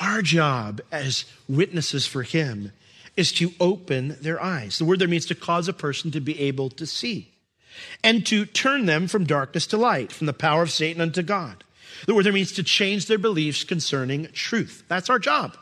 Our 0.00 0.22
job 0.22 0.80
as 0.92 1.24
witnesses 1.48 2.06
for 2.06 2.22
him 2.22 2.72
is 3.16 3.32
to 3.32 3.52
open 3.60 4.16
their 4.20 4.42
eyes. 4.42 4.78
The 4.78 4.84
word 4.84 4.98
there 4.98 5.08
means 5.08 5.26
to 5.26 5.34
cause 5.34 5.68
a 5.68 5.72
person 5.72 6.10
to 6.12 6.20
be 6.20 6.38
able 6.40 6.70
to 6.70 6.86
see 6.86 7.32
and 8.02 8.24
to 8.26 8.46
turn 8.46 8.86
them 8.86 9.06
from 9.06 9.24
darkness 9.24 9.66
to 9.68 9.76
light, 9.76 10.12
from 10.12 10.26
the 10.26 10.32
power 10.32 10.62
of 10.62 10.70
Satan 10.70 11.02
unto 11.02 11.22
God. 11.22 11.64
The 12.06 12.14
word 12.14 12.24
there 12.26 12.32
means 12.32 12.52
to 12.52 12.62
change 12.62 13.06
their 13.06 13.18
beliefs 13.18 13.64
concerning 13.64 14.28
truth. 14.32 14.84
That's 14.88 15.10
our 15.10 15.18
job. 15.18 15.56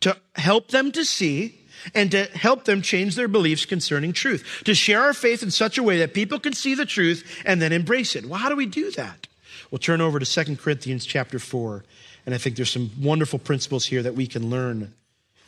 To 0.00 0.16
help 0.34 0.68
them 0.68 0.92
to 0.92 1.04
see 1.04 1.60
and 1.94 2.10
to 2.10 2.24
help 2.24 2.64
them 2.64 2.82
change 2.82 3.14
their 3.14 3.28
beliefs 3.28 3.64
concerning 3.64 4.12
truth. 4.12 4.62
To 4.64 4.74
share 4.74 5.02
our 5.02 5.14
faith 5.14 5.42
in 5.42 5.50
such 5.50 5.78
a 5.78 5.82
way 5.82 5.98
that 5.98 6.14
people 6.14 6.38
can 6.38 6.52
see 6.52 6.74
the 6.74 6.86
truth 6.86 7.42
and 7.44 7.60
then 7.60 7.72
embrace 7.72 8.16
it. 8.16 8.26
Well, 8.26 8.38
how 8.38 8.48
do 8.48 8.56
we 8.56 8.66
do 8.66 8.90
that? 8.92 9.26
We'll 9.70 9.78
turn 9.78 10.00
over 10.00 10.18
to 10.18 10.44
2 10.44 10.56
Corinthians 10.56 11.04
chapter 11.04 11.38
4, 11.38 11.84
and 12.24 12.34
I 12.34 12.38
think 12.38 12.56
there's 12.56 12.70
some 12.70 12.90
wonderful 13.00 13.38
principles 13.38 13.86
here 13.86 14.02
that 14.02 14.14
we 14.14 14.26
can 14.26 14.48
learn 14.50 14.94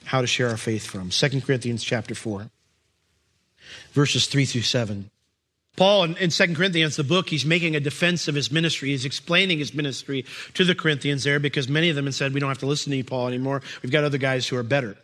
how 0.04 0.21
to 0.21 0.26
share 0.26 0.49
our 0.49 0.57
faith 0.57 0.87
from. 0.87 1.11
2 1.11 1.40
Corinthians 1.42 1.85
chapter 1.85 2.14
4, 2.14 2.50
verses 3.92 4.26
3 4.26 4.45
through 4.45 4.62
7. 4.62 5.11
Paul 5.76 6.02
in, 6.04 6.16
in 6.16 6.30
2 6.30 6.54
Corinthians, 6.54 6.97
the 6.97 7.04
book, 7.04 7.28
he's 7.28 7.45
making 7.45 7.76
a 7.76 7.80
defense 7.80 8.26
of 8.26 8.35
his 8.35 8.50
ministry. 8.50 8.88
He's 8.88 9.04
explaining 9.04 9.61
his 9.61 9.73
ministry 9.73 10.25
to 10.54 10.64
the 10.64 10.75
Corinthians 10.75 11.23
there 11.23 11.38
because 11.38 11.68
many 11.68 11.88
of 11.88 11.95
them 11.95 12.07
had 12.07 12.14
said, 12.14 12.35
We 12.35 12.40
don't 12.40 12.49
have 12.49 12.59
to 12.59 12.66
listen 12.66 12.90
to 12.90 12.97
you, 12.97 13.04
Paul, 13.04 13.28
anymore. 13.28 13.62
We've 13.83 13.92
got 13.92 14.02
other 14.02 14.18
guys 14.18 14.49
who 14.49 14.57
are 14.57 14.64
better. 14.64 14.97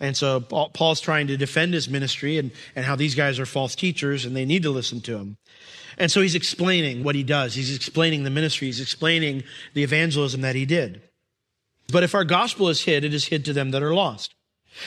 And 0.00 0.16
so 0.16 0.40
Paul's 0.40 1.00
trying 1.00 1.26
to 1.26 1.36
defend 1.36 1.74
his 1.74 1.88
ministry 1.88 2.38
and, 2.38 2.50
and 2.74 2.84
how 2.84 2.96
these 2.96 3.14
guys 3.14 3.38
are 3.38 3.46
false 3.46 3.74
teachers 3.74 4.24
and 4.24 4.34
they 4.34 4.46
need 4.46 4.62
to 4.62 4.70
listen 4.70 5.00
to 5.02 5.16
him. 5.16 5.36
And 5.98 6.10
so 6.10 6.22
he's 6.22 6.34
explaining 6.34 7.04
what 7.04 7.14
he 7.14 7.22
does. 7.22 7.54
He's 7.54 7.74
explaining 7.74 8.24
the 8.24 8.30
ministry. 8.30 8.68
He's 8.68 8.80
explaining 8.80 9.44
the 9.74 9.82
evangelism 9.82 10.40
that 10.40 10.56
he 10.56 10.64
did. 10.64 11.02
But 11.92 12.02
if 12.02 12.14
our 12.14 12.24
gospel 12.24 12.68
is 12.68 12.84
hid, 12.84 13.04
it 13.04 13.12
is 13.12 13.26
hid 13.26 13.44
to 13.44 13.52
them 13.52 13.72
that 13.72 13.82
are 13.82 13.94
lost, 13.94 14.34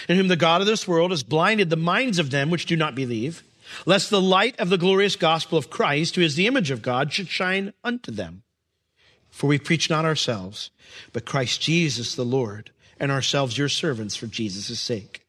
in 0.10 0.18
whom 0.18 0.30
the 0.30 0.36
God 0.36 0.62
of 0.62 0.68
this 0.68 0.88
world 0.88 1.12
has 1.12 1.22
blinded 1.22 1.70
the 1.70 1.76
minds 1.76 2.18
of 2.18 2.32
them 2.32 2.50
which 2.50 2.66
do 2.66 2.76
not 2.76 2.96
believe 2.96 3.44
lest 3.86 4.10
the 4.10 4.22
light 4.22 4.60
of 4.60 4.70
the 4.70 4.78
glorious 4.78 5.16
gospel 5.16 5.58
of 5.58 5.70
Christ, 5.70 6.16
who 6.16 6.22
is 6.22 6.36
the 6.36 6.48
image 6.48 6.72
of 6.72 6.82
God, 6.82 7.12
should 7.12 7.28
shine 7.28 7.74
unto 7.84 8.12
them. 8.12 8.44
For 9.30 9.48
we 9.48 9.58
preach 9.58 9.90
not 9.90 10.06
ourselves, 10.06 10.70
but 11.12 11.26
Christ 11.26 11.62
Jesus 11.62 12.16
the 12.16 12.26
Lord, 12.26 12.72
and 13.04 13.12
ourselves 13.12 13.58
your 13.58 13.68
servants 13.68 14.16
for 14.16 14.28
Jesus' 14.28 14.80
sake. 14.80 15.26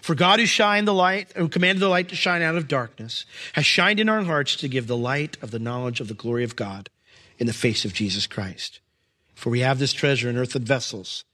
For 0.00 0.14
God 0.14 0.38
who 0.38 0.46
shined 0.46 0.86
the 0.86 0.94
light, 0.94 1.32
who 1.34 1.48
commanded 1.48 1.80
the 1.80 1.88
light 1.88 2.08
to 2.10 2.14
shine 2.14 2.42
out 2.42 2.54
of 2.54 2.68
darkness, 2.68 3.26
has 3.54 3.66
shined 3.66 3.98
in 3.98 4.08
our 4.08 4.22
hearts 4.22 4.54
to 4.56 4.68
give 4.68 4.86
the 4.86 4.96
light 4.96 5.36
of 5.42 5.50
the 5.50 5.58
knowledge 5.58 6.00
of 6.00 6.06
the 6.06 6.14
glory 6.14 6.44
of 6.44 6.54
God 6.54 6.88
in 7.36 7.48
the 7.48 7.52
face 7.52 7.84
of 7.84 7.92
Jesus 7.92 8.28
Christ. 8.28 8.78
For 9.34 9.50
we 9.50 9.60
have 9.60 9.80
this 9.80 9.92
treasure 9.92 10.30
in 10.30 10.36
earthen 10.36 10.64
vessels, 10.64 11.24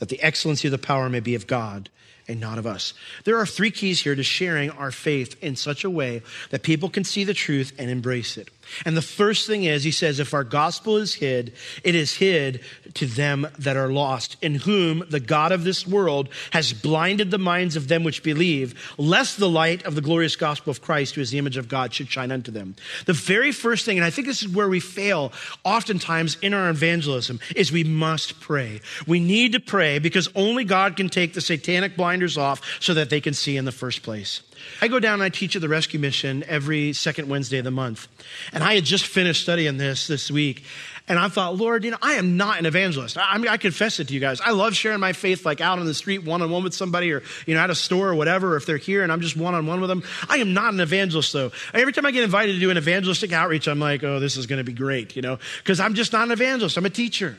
that 0.00 0.08
the 0.08 0.20
excellency 0.20 0.66
of 0.66 0.72
the 0.72 0.78
power 0.78 1.08
may 1.08 1.20
be 1.20 1.36
of 1.36 1.46
God 1.46 1.90
and 2.30 2.40
not 2.40 2.58
of 2.58 2.66
us. 2.66 2.94
There 3.24 3.38
are 3.38 3.46
three 3.46 3.70
keys 3.70 4.00
here 4.00 4.14
to 4.14 4.22
sharing 4.22 4.70
our 4.70 4.90
faith 4.90 5.36
in 5.42 5.56
such 5.56 5.84
a 5.84 5.90
way 5.90 6.22
that 6.50 6.62
people 6.62 6.88
can 6.88 7.04
see 7.04 7.24
the 7.24 7.34
truth 7.34 7.72
and 7.78 7.90
embrace 7.90 8.36
it. 8.36 8.48
And 8.84 8.96
the 8.96 9.02
first 9.02 9.46
thing 9.46 9.64
is, 9.64 9.82
he 9.82 9.90
says, 9.90 10.20
if 10.20 10.32
our 10.32 10.44
gospel 10.44 10.96
is 10.96 11.14
hid, 11.14 11.54
it 11.82 11.94
is 11.94 12.14
hid 12.14 12.60
to 12.94 13.06
them 13.06 13.48
that 13.58 13.76
are 13.76 13.90
lost, 13.90 14.36
in 14.42 14.54
whom 14.54 15.02
the 15.10 15.20
God 15.20 15.50
of 15.50 15.64
this 15.64 15.86
world 15.86 16.28
has 16.52 16.72
blinded 16.72 17.30
the 17.30 17.38
minds 17.38 17.74
of 17.76 17.88
them 17.88 18.04
which 18.04 18.22
believe, 18.22 18.94
lest 18.96 19.38
the 19.38 19.48
light 19.48 19.84
of 19.84 19.94
the 19.94 20.00
glorious 20.00 20.36
gospel 20.36 20.70
of 20.70 20.82
Christ, 20.82 21.14
who 21.14 21.20
is 21.20 21.30
the 21.30 21.38
image 21.38 21.56
of 21.56 21.68
God, 21.68 21.92
should 21.92 22.08
shine 22.08 22.30
unto 22.30 22.50
them. 22.50 22.76
The 23.06 23.12
very 23.12 23.50
first 23.52 23.84
thing, 23.84 23.98
and 23.98 24.04
I 24.04 24.10
think 24.10 24.26
this 24.26 24.42
is 24.42 24.48
where 24.48 24.68
we 24.68 24.80
fail 24.80 25.32
oftentimes 25.64 26.36
in 26.40 26.54
our 26.54 26.70
evangelism, 26.70 27.40
is 27.56 27.72
we 27.72 27.84
must 27.84 28.40
pray. 28.40 28.80
We 29.06 29.20
need 29.20 29.52
to 29.52 29.60
pray 29.60 29.98
because 29.98 30.28
only 30.36 30.64
God 30.64 30.96
can 30.96 31.08
take 31.08 31.34
the 31.34 31.40
satanic 31.40 31.96
blinders 32.20 32.36
off 32.36 32.60
so 32.80 32.94
that 32.94 33.08
they 33.10 33.20
can 33.20 33.34
see 33.34 33.56
in 33.56 33.64
the 33.64 33.72
first 33.72 34.02
place. 34.02 34.42
I 34.82 34.88
go 34.88 35.00
down 35.00 35.14
and 35.14 35.22
I 35.22 35.30
teach 35.30 35.56
at 35.56 35.62
the 35.62 35.68
rescue 35.68 35.98
mission 35.98 36.44
every 36.46 36.92
second 36.92 37.28
Wednesday 37.28 37.58
of 37.58 37.64
the 37.64 37.70
month. 37.70 38.08
And 38.52 38.62
I 38.62 38.74
had 38.74 38.84
just 38.84 39.06
finished 39.06 39.42
studying 39.42 39.78
this 39.78 40.06
this 40.06 40.30
week. 40.30 40.64
And 41.08 41.18
I 41.18 41.28
thought, 41.28 41.56
Lord, 41.56 41.82
you 41.82 41.90
know, 41.90 41.96
I 42.02 42.14
am 42.14 42.36
not 42.36 42.58
an 42.58 42.66
evangelist. 42.66 43.16
I, 43.16 43.32
I 43.32 43.38
mean, 43.38 43.48
I 43.48 43.56
confess 43.56 43.98
it 44.00 44.08
to 44.08 44.14
you 44.14 44.20
guys. 44.20 44.40
I 44.40 44.50
love 44.50 44.74
sharing 44.74 45.00
my 45.00 45.14
faith 45.14 45.46
like 45.46 45.62
out 45.62 45.78
on 45.78 45.86
the 45.86 45.94
street, 45.94 46.24
one 46.24 46.42
on 46.42 46.50
one 46.50 46.62
with 46.62 46.74
somebody 46.74 47.10
or, 47.10 47.22
you 47.46 47.54
know, 47.54 47.60
at 47.60 47.70
a 47.70 47.74
store 47.74 48.10
or 48.10 48.14
whatever, 48.14 48.56
if 48.56 48.66
they're 48.66 48.76
here 48.76 49.02
and 49.02 49.10
I'm 49.10 49.22
just 49.22 49.36
one 49.36 49.54
on 49.54 49.66
one 49.66 49.80
with 49.80 49.88
them. 49.88 50.02
I 50.28 50.36
am 50.36 50.52
not 50.52 50.74
an 50.74 50.80
evangelist 50.80 51.32
though. 51.32 51.52
Every 51.72 51.94
time 51.94 52.04
I 52.04 52.10
get 52.10 52.22
invited 52.22 52.52
to 52.52 52.60
do 52.60 52.70
an 52.70 52.76
evangelistic 52.76 53.32
outreach, 53.32 53.66
I'm 53.66 53.80
like, 53.80 54.04
oh, 54.04 54.20
this 54.20 54.36
is 54.36 54.46
going 54.46 54.58
to 54.58 54.64
be 54.64 54.74
great, 54.74 55.16
you 55.16 55.22
know, 55.22 55.38
because 55.58 55.80
I'm 55.80 55.94
just 55.94 56.12
not 56.12 56.24
an 56.24 56.32
evangelist. 56.32 56.76
I'm 56.76 56.86
a 56.86 56.90
teacher. 56.90 57.38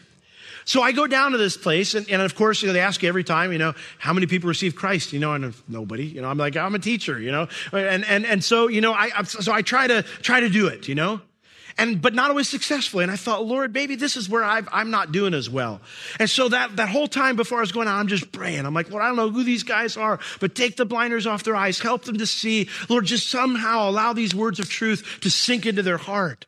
So 0.65 0.81
I 0.81 0.91
go 0.91 1.07
down 1.07 1.31
to 1.31 1.37
this 1.37 1.57
place, 1.57 1.95
and, 1.95 2.09
and 2.09 2.21
of 2.21 2.35
course, 2.35 2.61
you 2.61 2.67
know, 2.67 2.73
they 2.73 2.79
ask 2.79 3.01
you 3.03 3.09
every 3.09 3.23
time, 3.23 3.51
you 3.51 3.57
know, 3.57 3.73
how 3.97 4.13
many 4.13 4.27
people 4.27 4.47
receive 4.47 4.75
Christ? 4.75 5.13
You 5.13 5.19
know, 5.19 5.33
and 5.33 5.53
nobody. 5.67 6.05
You 6.05 6.21
know, 6.21 6.29
I'm 6.29 6.37
like, 6.37 6.55
I'm 6.55 6.75
a 6.75 6.79
teacher, 6.79 7.19
you 7.19 7.31
know, 7.31 7.47
and 7.71 8.05
and 8.05 8.25
and 8.25 8.43
so 8.43 8.67
you 8.67 8.81
know, 8.81 8.93
I 8.93 9.23
so 9.23 9.51
I 9.51 9.61
try 9.61 9.87
to 9.87 10.03
try 10.21 10.41
to 10.41 10.49
do 10.49 10.67
it, 10.67 10.87
you 10.87 10.95
know. 10.95 11.21
And, 11.77 12.01
but 12.01 12.13
not 12.13 12.29
always 12.29 12.49
successfully. 12.49 13.03
And 13.03 13.11
I 13.11 13.15
thought, 13.15 13.45
Lord, 13.45 13.73
maybe 13.73 13.95
this 13.95 14.17
is 14.17 14.29
where 14.29 14.43
i 14.43 14.61
am 14.73 14.91
not 14.91 15.11
doing 15.11 15.33
as 15.33 15.49
well. 15.49 15.81
And 16.19 16.29
so 16.29 16.49
that, 16.49 16.75
that 16.75 16.89
whole 16.89 17.07
time 17.07 17.35
before 17.35 17.59
I 17.59 17.61
was 17.61 17.71
going 17.71 17.87
on, 17.87 17.99
I'm 17.99 18.07
just 18.07 18.31
praying. 18.31 18.65
I'm 18.65 18.73
like, 18.73 18.89
Lord, 18.89 19.03
I 19.03 19.07
don't 19.07 19.15
know 19.15 19.29
who 19.29 19.43
these 19.43 19.63
guys 19.63 19.97
are, 19.97 20.19
but 20.39 20.55
take 20.55 20.77
the 20.77 20.85
blinders 20.85 21.25
off 21.25 21.43
their 21.43 21.55
eyes, 21.55 21.79
help 21.79 22.03
them 22.03 22.17
to 22.17 22.27
see. 22.27 22.69
Lord, 22.89 23.05
just 23.05 23.29
somehow 23.29 23.89
allow 23.89 24.13
these 24.13 24.35
words 24.35 24.59
of 24.59 24.69
truth 24.69 25.19
to 25.21 25.31
sink 25.31 25.65
into 25.65 25.81
their 25.81 25.97
heart. 25.97 26.45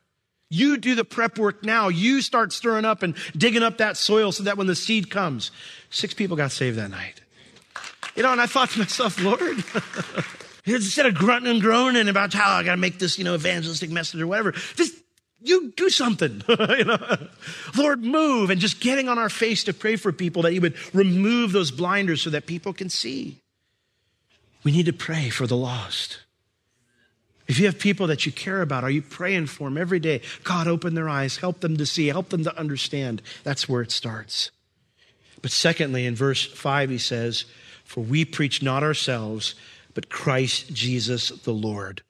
You 0.54 0.78
do 0.78 0.94
the 0.94 1.04
prep 1.04 1.40
work 1.40 1.64
now. 1.64 1.88
You 1.88 2.22
start 2.22 2.54
stirring 2.54 2.86
up 2.86 3.02
and 3.02 3.16
digging 3.36 3.64
up 3.64 3.80
that 3.80 3.98
soil 3.98 4.32
so 4.32 4.44
that 4.44 4.56
when 4.56 4.68
the 4.68 4.76
seed 4.76 5.10
comes, 5.10 5.50
six 5.90 6.14
people 6.14 6.38
got 6.38 6.52
saved 6.52 6.78
that 6.78 6.92
night. 6.92 7.22
You 8.16 8.22
know, 8.22 8.32
and 8.32 8.40
I 8.40 8.46
thought 8.46 8.70
to 8.70 8.80
myself, 8.80 9.20
Lord, 9.20 9.42
instead 10.68 11.08
of 11.08 11.16
grunting 11.16 11.50
and 11.52 11.60
groaning 11.60 12.08
about 12.08 12.34
how 12.34 12.58
I 12.58 12.64
got 12.64 12.72
to 12.72 12.78
make 12.78 13.00
this, 13.00 13.18
you 13.18 13.24
know, 13.24 13.34
evangelistic 13.34 13.90
message 13.90 14.22
or 14.22 14.28
whatever, 14.28 14.52
just 14.52 14.94
you 15.42 15.74
do 15.76 15.90
something. 15.90 16.44
you 16.48 16.86
know? 16.86 17.18
Lord, 17.76 18.04
move 18.04 18.52
and 18.52 18.62
just 18.62 18.80
getting 18.80 19.10
on 19.10 19.18
our 19.18 19.30
face 19.30 19.64
to 19.64 19.74
pray 19.74 19.96
for 19.96 20.12
people 20.12 20.44
that 20.44 20.54
you 20.54 20.62
would 20.62 20.76
remove 20.94 21.52
those 21.52 21.72
blinders 21.72 22.22
so 22.22 22.30
that 22.30 22.46
people 22.46 22.74
can 22.74 22.90
see. 22.90 23.42
We 24.64 24.72
need 24.72 24.86
to 24.86 24.94
pray 24.94 25.30
for 25.30 25.48
the 25.48 25.58
lost. 25.58 26.20
If 27.48 27.60
you 27.60 27.66
have 27.66 27.78
people 27.78 28.08
that 28.08 28.26
you 28.26 28.32
care 28.32 28.62
about, 28.62 28.84
are 28.84 28.90
you 28.90 29.02
praying 29.02 29.48
for 29.48 29.68
them 29.68 29.78
every 29.78 30.00
day? 30.00 30.22
God, 30.44 30.68
open 30.68 30.96
their 30.96 31.10
eyes, 31.10 31.38
help 31.38 31.60
them 31.60 31.78
to 31.78 31.86
see, 31.86 32.08
help 32.08 32.30
them 32.30 32.44
to 32.46 32.58
understand. 32.58 33.22
That's 33.44 33.68
where 33.68 33.82
it 33.82 33.92
starts. 33.92 34.52
But 35.42 35.52
secondly, 35.52 36.06
in 36.06 36.16
verse 36.16 36.46
5, 36.46 36.90
he 36.90 36.98
says, 36.98 37.46
For 37.84 38.02
we 38.02 38.24
preach 38.24 38.64
not 38.64 38.82
ourselves, 38.82 39.56
but 39.94 40.10
Christ 40.10 40.74
Jesus 40.74 41.30
the 41.30 41.54
Lord 41.54 42.02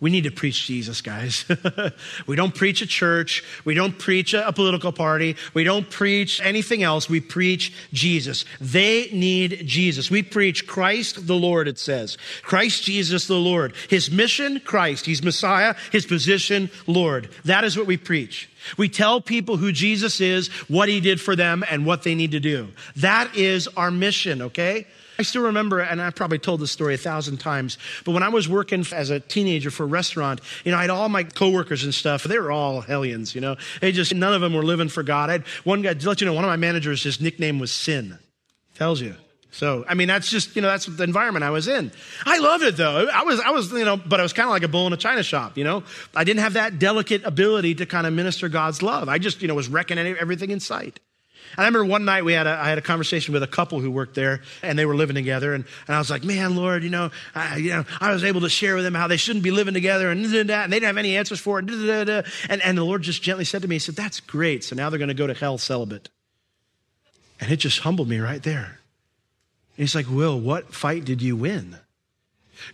we 0.00 0.10
need 0.10 0.24
to 0.24 0.30
preach 0.30 0.66
Jesus, 0.66 1.02
guys. 1.02 1.44
we 2.26 2.34
don't 2.34 2.54
preach 2.54 2.80
a 2.80 2.86
church. 2.86 3.44
We 3.66 3.74
don't 3.74 3.98
preach 3.98 4.32
a, 4.32 4.50
political 4.50 4.92
party. 4.92 5.36
We 5.52 5.62
don't 5.62 5.88
preach 5.88 6.40
anything 6.42 6.82
else. 6.82 7.08
We 7.08 7.20
preach 7.20 7.72
Jesus. 7.92 8.46
They 8.60 9.10
need 9.12 9.66
Jesus. 9.66 10.10
We 10.10 10.22
preach 10.22 10.66
Christ 10.66 11.26
the 11.26 11.34
Lord, 11.34 11.68
it 11.68 11.78
says. 11.78 12.16
Christ 12.42 12.82
Jesus 12.84 13.26
the 13.26 13.34
Lord. 13.34 13.74
His 13.88 14.10
mission, 14.10 14.60
Christ. 14.60 15.04
He's 15.04 15.22
Messiah. 15.22 15.74
His 15.92 16.06
position, 16.06 16.70
Lord. 16.86 17.28
That 17.44 17.64
is 17.64 17.76
what 17.76 17.86
we 17.86 17.98
preach. 17.98 18.48
We 18.78 18.88
tell 18.88 19.20
people 19.20 19.58
who 19.58 19.72
Jesus 19.72 20.20
is, 20.20 20.48
what 20.68 20.88
he 20.88 21.00
did 21.00 21.20
for 21.20 21.36
them, 21.36 21.62
and 21.70 21.84
what 21.84 22.02
they 22.02 22.14
need 22.14 22.32
to 22.32 22.40
do. 22.40 22.68
That 22.96 23.36
is 23.36 23.68
our 23.68 23.90
mission, 23.90 24.42
okay? 24.42 24.86
I 25.20 25.22
still 25.22 25.42
remember, 25.42 25.80
and 25.80 26.00
I've 26.00 26.14
probably 26.14 26.38
told 26.38 26.60
this 26.60 26.72
story 26.72 26.94
a 26.94 26.96
thousand 26.96 27.40
times, 27.40 27.76
but 28.06 28.12
when 28.12 28.22
I 28.22 28.30
was 28.30 28.48
working 28.48 28.86
as 28.90 29.10
a 29.10 29.20
teenager 29.20 29.70
for 29.70 29.82
a 29.82 29.86
restaurant, 29.86 30.40
you 30.64 30.72
know, 30.72 30.78
I 30.78 30.80
had 30.80 30.88
all 30.88 31.10
my 31.10 31.24
coworkers 31.24 31.84
and 31.84 31.92
stuff. 31.92 32.22
They 32.24 32.38
were 32.38 32.50
all 32.50 32.80
hellions, 32.80 33.34
you 33.34 33.42
know. 33.42 33.56
They 33.82 33.92
just, 33.92 34.14
none 34.14 34.32
of 34.32 34.40
them 34.40 34.54
were 34.54 34.62
living 34.62 34.88
for 34.88 35.02
God. 35.02 35.28
I 35.28 35.32
had 35.32 35.46
one 35.64 35.82
guy, 35.82 35.92
to 35.92 36.08
let 36.08 36.22
you 36.22 36.26
know, 36.26 36.32
one 36.32 36.42
of 36.42 36.48
my 36.48 36.56
managers, 36.56 37.02
his 37.02 37.20
nickname 37.20 37.58
was 37.58 37.70
Sin. 37.70 38.18
Tells 38.76 39.02
you. 39.02 39.14
So, 39.50 39.84
I 39.86 39.92
mean, 39.92 40.08
that's 40.08 40.30
just, 40.30 40.56
you 40.56 40.62
know, 40.62 40.68
that's 40.68 40.86
the 40.86 41.04
environment 41.04 41.44
I 41.44 41.50
was 41.50 41.68
in. 41.68 41.92
I 42.24 42.38
loved 42.38 42.64
it 42.64 42.78
though. 42.78 43.06
I 43.12 43.22
was, 43.24 43.40
I 43.40 43.50
was, 43.50 43.70
you 43.72 43.84
know, 43.84 43.98
but 43.98 44.20
I 44.20 44.22
was 44.22 44.32
kind 44.32 44.46
of 44.46 44.52
like 44.52 44.62
a 44.62 44.68
bull 44.68 44.86
in 44.86 44.94
a 44.94 44.96
china 44.96 45.22
shop, 45.22 45.58
you 45.58 45.64
know. 45.64 45.82
I 46.14 46.24
didn't 46.24 46.40
have 46.40 46.54
that 46.54 46.78
delicate 46.78 47.24
ability 47.24 47.74
to 47.74 47.84
kind 47.84 48.06
of 48.06 48.14
minister 48.14 48.48
God's 48.48 48.82
love. 48.82 49.10
I 49.10 49.18
just, 49.18 49.42
you 49.42 49.48
know, 49.48 49.54
was 49.54 49.68
wrecking 49.68 49.98
everything 49.98 50.50
in 50.50 50.60
sight. 50.60 50.98
And 51.56 51.64
I 51.64 51.66
remember 51.66 51.84
one 51.84 52.04
night 52.04 52.24
we 52.24 52.32
had 52.32 52.46
a, 52.46 52.50
I 52.50 52.68
had 52.68 52.78
a 52.78 52.82
conversation 52.82 53.32
with 53.32 53.42
a 53.42 53.48
couple 53.48 53.80
who 53.80 53.90
worked 53.90 54.14
there 54.14 54.42
and 54.62 54.78
they 54.78 54.86
were 54.86 54.94
living 54.94 55.14
together. 55.14 55.54
And, 55.54 55.64
and 55.86 55.96
I 55.96 55.98
was 55.98 56.10
like, 56.10 56.24
man, 56.24 56.56
Lord, 56.56 56.82
you 56.82 56.90
know, 56.90 57.10
I, 57.34 57.56
you 57.56 57.70
know, 57.70 57.84
I 58.00 58.12
was 58.12 58.24
able 58.24 58.42
to 58.42 58.48
share 58.48 58.74
with 58.76 58.84
them 58.84 58.94
how 58.94 59.08
they 59.08 59.16
shouldn't 59.16 59.42
be 59.42 59.50
living 59.50 59.74
together 59.74 60.10
and, 60.10 60.24
and 60.24 60.32
they 60.48 60.66
didn't 60.68 60.82
have 60.82 60.96
any 60.96 61.16
answers 61.16 61.40
for 61.40 61.58
it. 61.58 61.68
And, 61.68 62.62
and 62.62 62.78
the 62.78 62.84
Lord 62.84 63.02
just 63.02 63.22
gently 63.22 63.44
said 63.44 63.62
to 63.62 63.68
me, 63.68 63.76
he 63.76 63.80
said, 63.80 63.96
that's 63.96 64.20
great. 64.20 64.64
So 64.64 64.76
now 64.76 64.90
they're 64.90 64.98
going 64.98 65.08
to 65.08 65.14
go 65.14 65.26
to 65.26 65.34
hell 65.34 65.58
celibate. 65.58 66.08
And 67.40 67.50
it 67.50 67.56
just 67.56 67.80
humbled 67.80 68.08
me 68.08 68.18
right 68.18 68.42
there. 68.42 68.80
And 69.76 69.84
he's 69.84 69.94
like, 69.94 70.10
Will, 70.10 70.38
what 70.38 70.74
fight 70.74 71.04
did 71.04 71.22
you 71.22 71.36
win? 71.36 71.78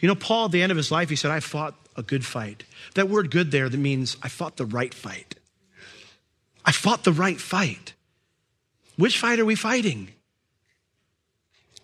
You 0.00 0.08
know, 0.08 0.16
Paul, 0.16 0.46
at 0.46 0.50
the 0.50 0.62
end 0.62 0.72
of 0.72 0.76
his 0.76 0.90
life, 0.90 1.08
he 1.08 1.16
said, 1.16 1.30
I 1.30 1.38
fought 1.38 1.76
a 1.96 2.02
good 2.02 2.24
fight. 2.24 2.64
That 2.94 3.08
word 3.08 3.30
good 3.30 3.52
there, 3.52 3.68
that 3.68 3.78
means 3.78 4.16
I 4.22 4.28
fought 4.28 4.56
the 4.56 4.66
right 4.66 4.92
fight. 4.92 5.36
I 6.64 6.72
fought 6.72 7.04
the 7.04 7.12
right 7.12 7.40
fight. 7.40 7.94
Which 8.96 9.18
fight 9.18 9.38
are 9.38 9.44
we 9.44 9.54
fighting? 9.54 10.08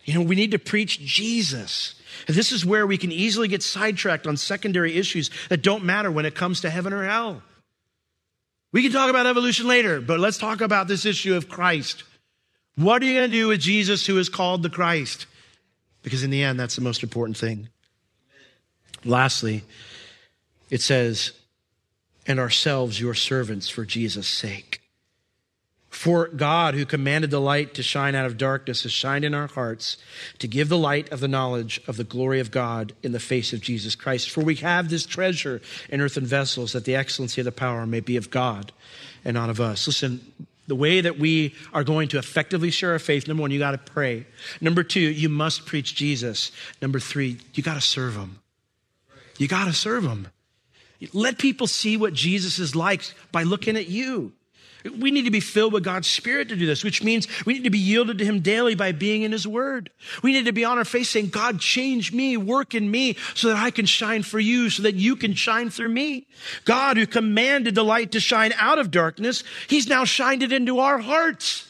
You 0.05 0.15
know, 0.15 0.23
we 0.23 0.35
need 0.35 0.51
to 0.51 0.59
preach 0.59 0.99
Jesus. 1.01 1.95
This 2.27 2.51
is 2.51 2.67
where 2.67 2.87
we 2.87 2.99
can 2.99 3.13
easily 3.13 3.49
get 3.49 3.63
sidetracked 3.63 4.27
on 4.27 4.37
secondary 4.37 4.97
issues 4.97 5.31
that 5.49 5.63
don't 5.63 5.85
matter 5.85 6.11
when 6.11 6.27
it 6.27 6.35
comes 6.35 6.61
to 6.63 6.71
heaven 6.71 6.93
or 6.93 7.05
hell. 7.05 7.43
We 8.73 8.83
can 8.83 8.91
talk 8.91 9.11
about 9.11 9.27
evolution 9.27 9.69
later, 9.69 10.01
but 10.01 10.19
let's 10.19 10.39
talk 10.39 10.61
about 10.61 10.89
this 10.89 11.05
issue 11.05 11.35
of 11.35 11.49
Christ. 11.49 12.05
What 12.75 13.03
are 13.03 13.05
you 13.05 13.19
going 13.19 13.31
to 13.31 13.37
do 13.37 13.49
with 13.49 13.61
Jesus 13.61 14.07
who 14.07 14.19
is 14.19 14.29
called 14.29 14.63
the 14.63 14.71
Christ? 14.71 15.27
Because 16.03 16.25
in 16.25 16.31
the 16.31 16.43
end, 16.43 16.59
that's 16.59 16.75
the 16.75 16.83
most 16.83 17.03
important 17.03 17.37
thing. 17.37 17.69
Lastly, 19.05 19.63
it 20.71 20.81
says, 20.81 21.33
and 22.27 22.41
ourselves 22.41 23.01
your 23.01 23.15
servants 23.15 23.69
for 23.69 23.85
Jesus' 23.85 24.29
sake. 24.29 24.82
For 25.93 26.29
God, 26.29 26.75
who 26.75 26.87
commanded 26.87 27.31
the 27.31 27.39
light 27.39 27.75
to 27.75 27.83
shine 27.83 28.15
out 28.15 28.25
of 28.25 28.39
darkness, 28.39 28.83
has 28.85 28.93
shined 28.93 29.27
in 29.27 29.35
our 29.35 29.47
hearts 29.47 29.99
to 30.39 30.49
give 30.49 30.71
the 30.71 30.79
light 30.79 31.13
of 31.13 31.21
the 31.21 31.29
knowledge 31.29 31.83
of 31.87 31.99
the 31.99 32.03
glory 32.03 32.41
of 32.41 32.51
God 32.51 32.95
in 33.03 33.13
the 33.13 33.21
face 33.21 33.53
of 33.53 33.61
Jesus 33.61 33.95
Christ. 33.95 34.31
For 34.31 34.41
we 34.41 34.57
have 34.57 34.89
this 34.89 35.05
treasure 35.05 35.61
in 35.91 36.01
earthen 36.01 36.25
vessels, 36.25 36.73
that 36.73 36.87
the 36.87 36.97
excellency 36.97 37.43
of 37.43 37.45
the 37.45 37.53
power 37.53 37.87
may 37.87 38.01
be 38.01 38.17
of 38.17 38.31
God 38.31 38.73
and 39.23 39.35
not 39.35 39.51
of 39.51 39.61
us. 39.61 39.87
Listen, 39.87 40.33
the 40.67 40.75
way 40.75 41.03
that 41.03 41.19
we 41.19 41.55
are 41.75 41.85
going 41.85 42.09
to 42.09 42.19
effectively 42.19 42.71
share 42.71 42.93
our 42.93 42.99
faith, 42.99 43.29
number 43.29 43.43
one, 43.43 43.51
you 43.51 43.59
got 43.59 43.73
to 43.73 43.79
pray. 43.79 44.27
Number 44.63 44.83
two, 44.83 44.99
you 44.99 45.29
must 45.29 45.67
preach 45.67 45.95
Jesus. 45.95 46.53
Number 46.81 47.01
three, 47.01 47.37
you 47.53 47.63
got 47.63 47.75
to 47.75 47.83
serve 47.83 48.17
him. 48.17 48.41
You 49.37 49.47
got 49.47 49.67
to 49.67 49.75
serve 49.75 50.05
him. 50.05 50.29
Let 51.13 51.37
people 51.37 51.67
see 51.67 51.99
what 51.99 52.15
Jesus 52.15 52.59
is 52.59 52.75
like 52.75 53.05
by 53.31 53.43
looking 53.43 53.77
at 53.77 53.89
you. 53.89 54.33
We 54.85 55.11
need 55.11 55.25
to 55.27 55.31
be 55.31 55.41
filled 55.41 55.73
with 55.73 55.85
God's 55.85 56.09
Spirit 56.09 56.49
to 56.49 56.57
do 56.57 56.67
this, 56.67 56.83
which 56.83 57.03
means 57.03 57.29
we 57.47 57.55
need 57.55 57.65
to 57.65 57.71
be 57.71 57.79
yielded 57.79 58.19
to 58.19 58.25
Him 58.25 58.41
daily 58.41 58.75
by 58.75 58.93
being 58.93 59.23
in 59.23 59.33
His 59.33 59.47
Word. 59.47 59.91
We 60.23 60.33
need 60.33 60.47
to 60.47 60.53
be 60.53 60.65
on 60.65 60.79
our 60.79 60.85
face 60.85 61.11
saying, 61.11 61.29
God, 61.29 61.61
change 61.61 62.13
me, 62.13 62.37
work 62.37 62.75
in 62.75 62.91
me 62.91 63.17
so 63.35 63.49
that 63.49 63.57
I 63.57 63.71
can 63.71 63.87
shine 63.87 64.23
for 64.23 64.41
you, 64.41 64.71
so 64.71 64.83
that 64.83 64.95
you 64.95 65.15
can 65.17 65.35
shine 65.35 65.71
through 65.71 65.91
me. 65.91 66.27
God, 66.65 66.97
who 66.97 67.07
commanded 67.07 67.75
the 67.75 67.85
light 67.85 68.13
to 68.13 68.21
shine 68.21 68.53
out 68.57 68.79
of 68.79 68.91
darkness, 68.91 69.45
He's 69.69 69.89
now 69.89 70.05
shined 70.05 70.43
it 70.43 70.53
into 70.53 70.81
our 70.81 70.99
hearts. 70.99 71.69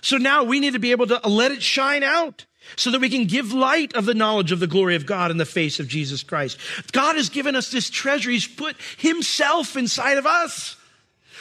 So 0.00 0.16
now 0.16 0.42
we 0.42 0.58
need 0.58 0.72
to 0.72 0.78
be 0.78 0.90
able 0.90 1.06
to 1.08 1.20
let 1.28 1.52
it 1.52 1.62
shine 1.62 2.02
out 2.02 2.46
so 2.76 2.90
that 2.90 3.00
we 3.00 3.08
can 3.08 3.26
give 3.26 3.52
light 3.52 3.94
of 3.94 4.06
the 4.06 4.14
knowledge 4.14 4.52
of 4.52 4.60
the 4.60 4.66
glory 4.66 4.96
of 4.96 5.06
God 5.06 5.30
in 5.30 5.36
the 5.36 5.44
face 5.44 5.80
of 5.80 5.88
Jesus 5.88 6.22
Christ. 6.22 6.58
God 6.92 7.16
has 7.16 7.28
given 7.28 7.56
us 7.56 7.70
this 7.70 7.90
treasure. 7.90 8.30
He's 8.30 8.46
put 8.46 8.76
Himself 8.98 9.76
inside 9.76 10.18
of 10.18 10.26
us 10.26 10.76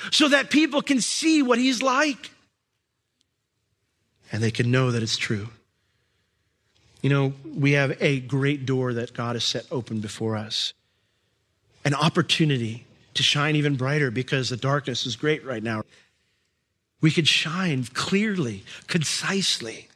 so 0.10 0.30
that 0.30 0.50
people 0.50 0.82
can 0.82 1.02
see 1.02 1.44
what 1.44 1.60
he's 1.60 1.82
like 1.82 2.32
and 4.32 4.42
they 4.42 4.52
can 4.52 4.72
know 4.72 4.92
that 4.92 5.04
it's 5.04 5.18
true. 5.18 5.50
You 7.02 7.10
know, 7.10 7.34
we 7.44 7.72
have 7.74 7.98
a 8.02 8.20
great 8.20 8.66
door 8.66 8.94
that 8.94 9.14
God 9.14 9.36
has 9.36 9.44
set 9.44 9.66
open 9.72 10.00
before 10.00 10.36
us, 10.36 10.74
an 11.84 11.94
opportunity 11.94 12.86
to 13.16 13.24
shine 13.24 13.56
even 13.56 13.76
brighter 13.76 14.12
because 14.12 14.50
the 14.50 14.58
darkness 14.58 15.06
is 15.06 15.16
great 15.16 15.44
right 15.44 15.64
now. 15.64 15.84
We 17.02 17.12
could 17.12 17.28
shine 17.28 17.84
clearly, 17.86 18.64
concisely. 18.88 19.90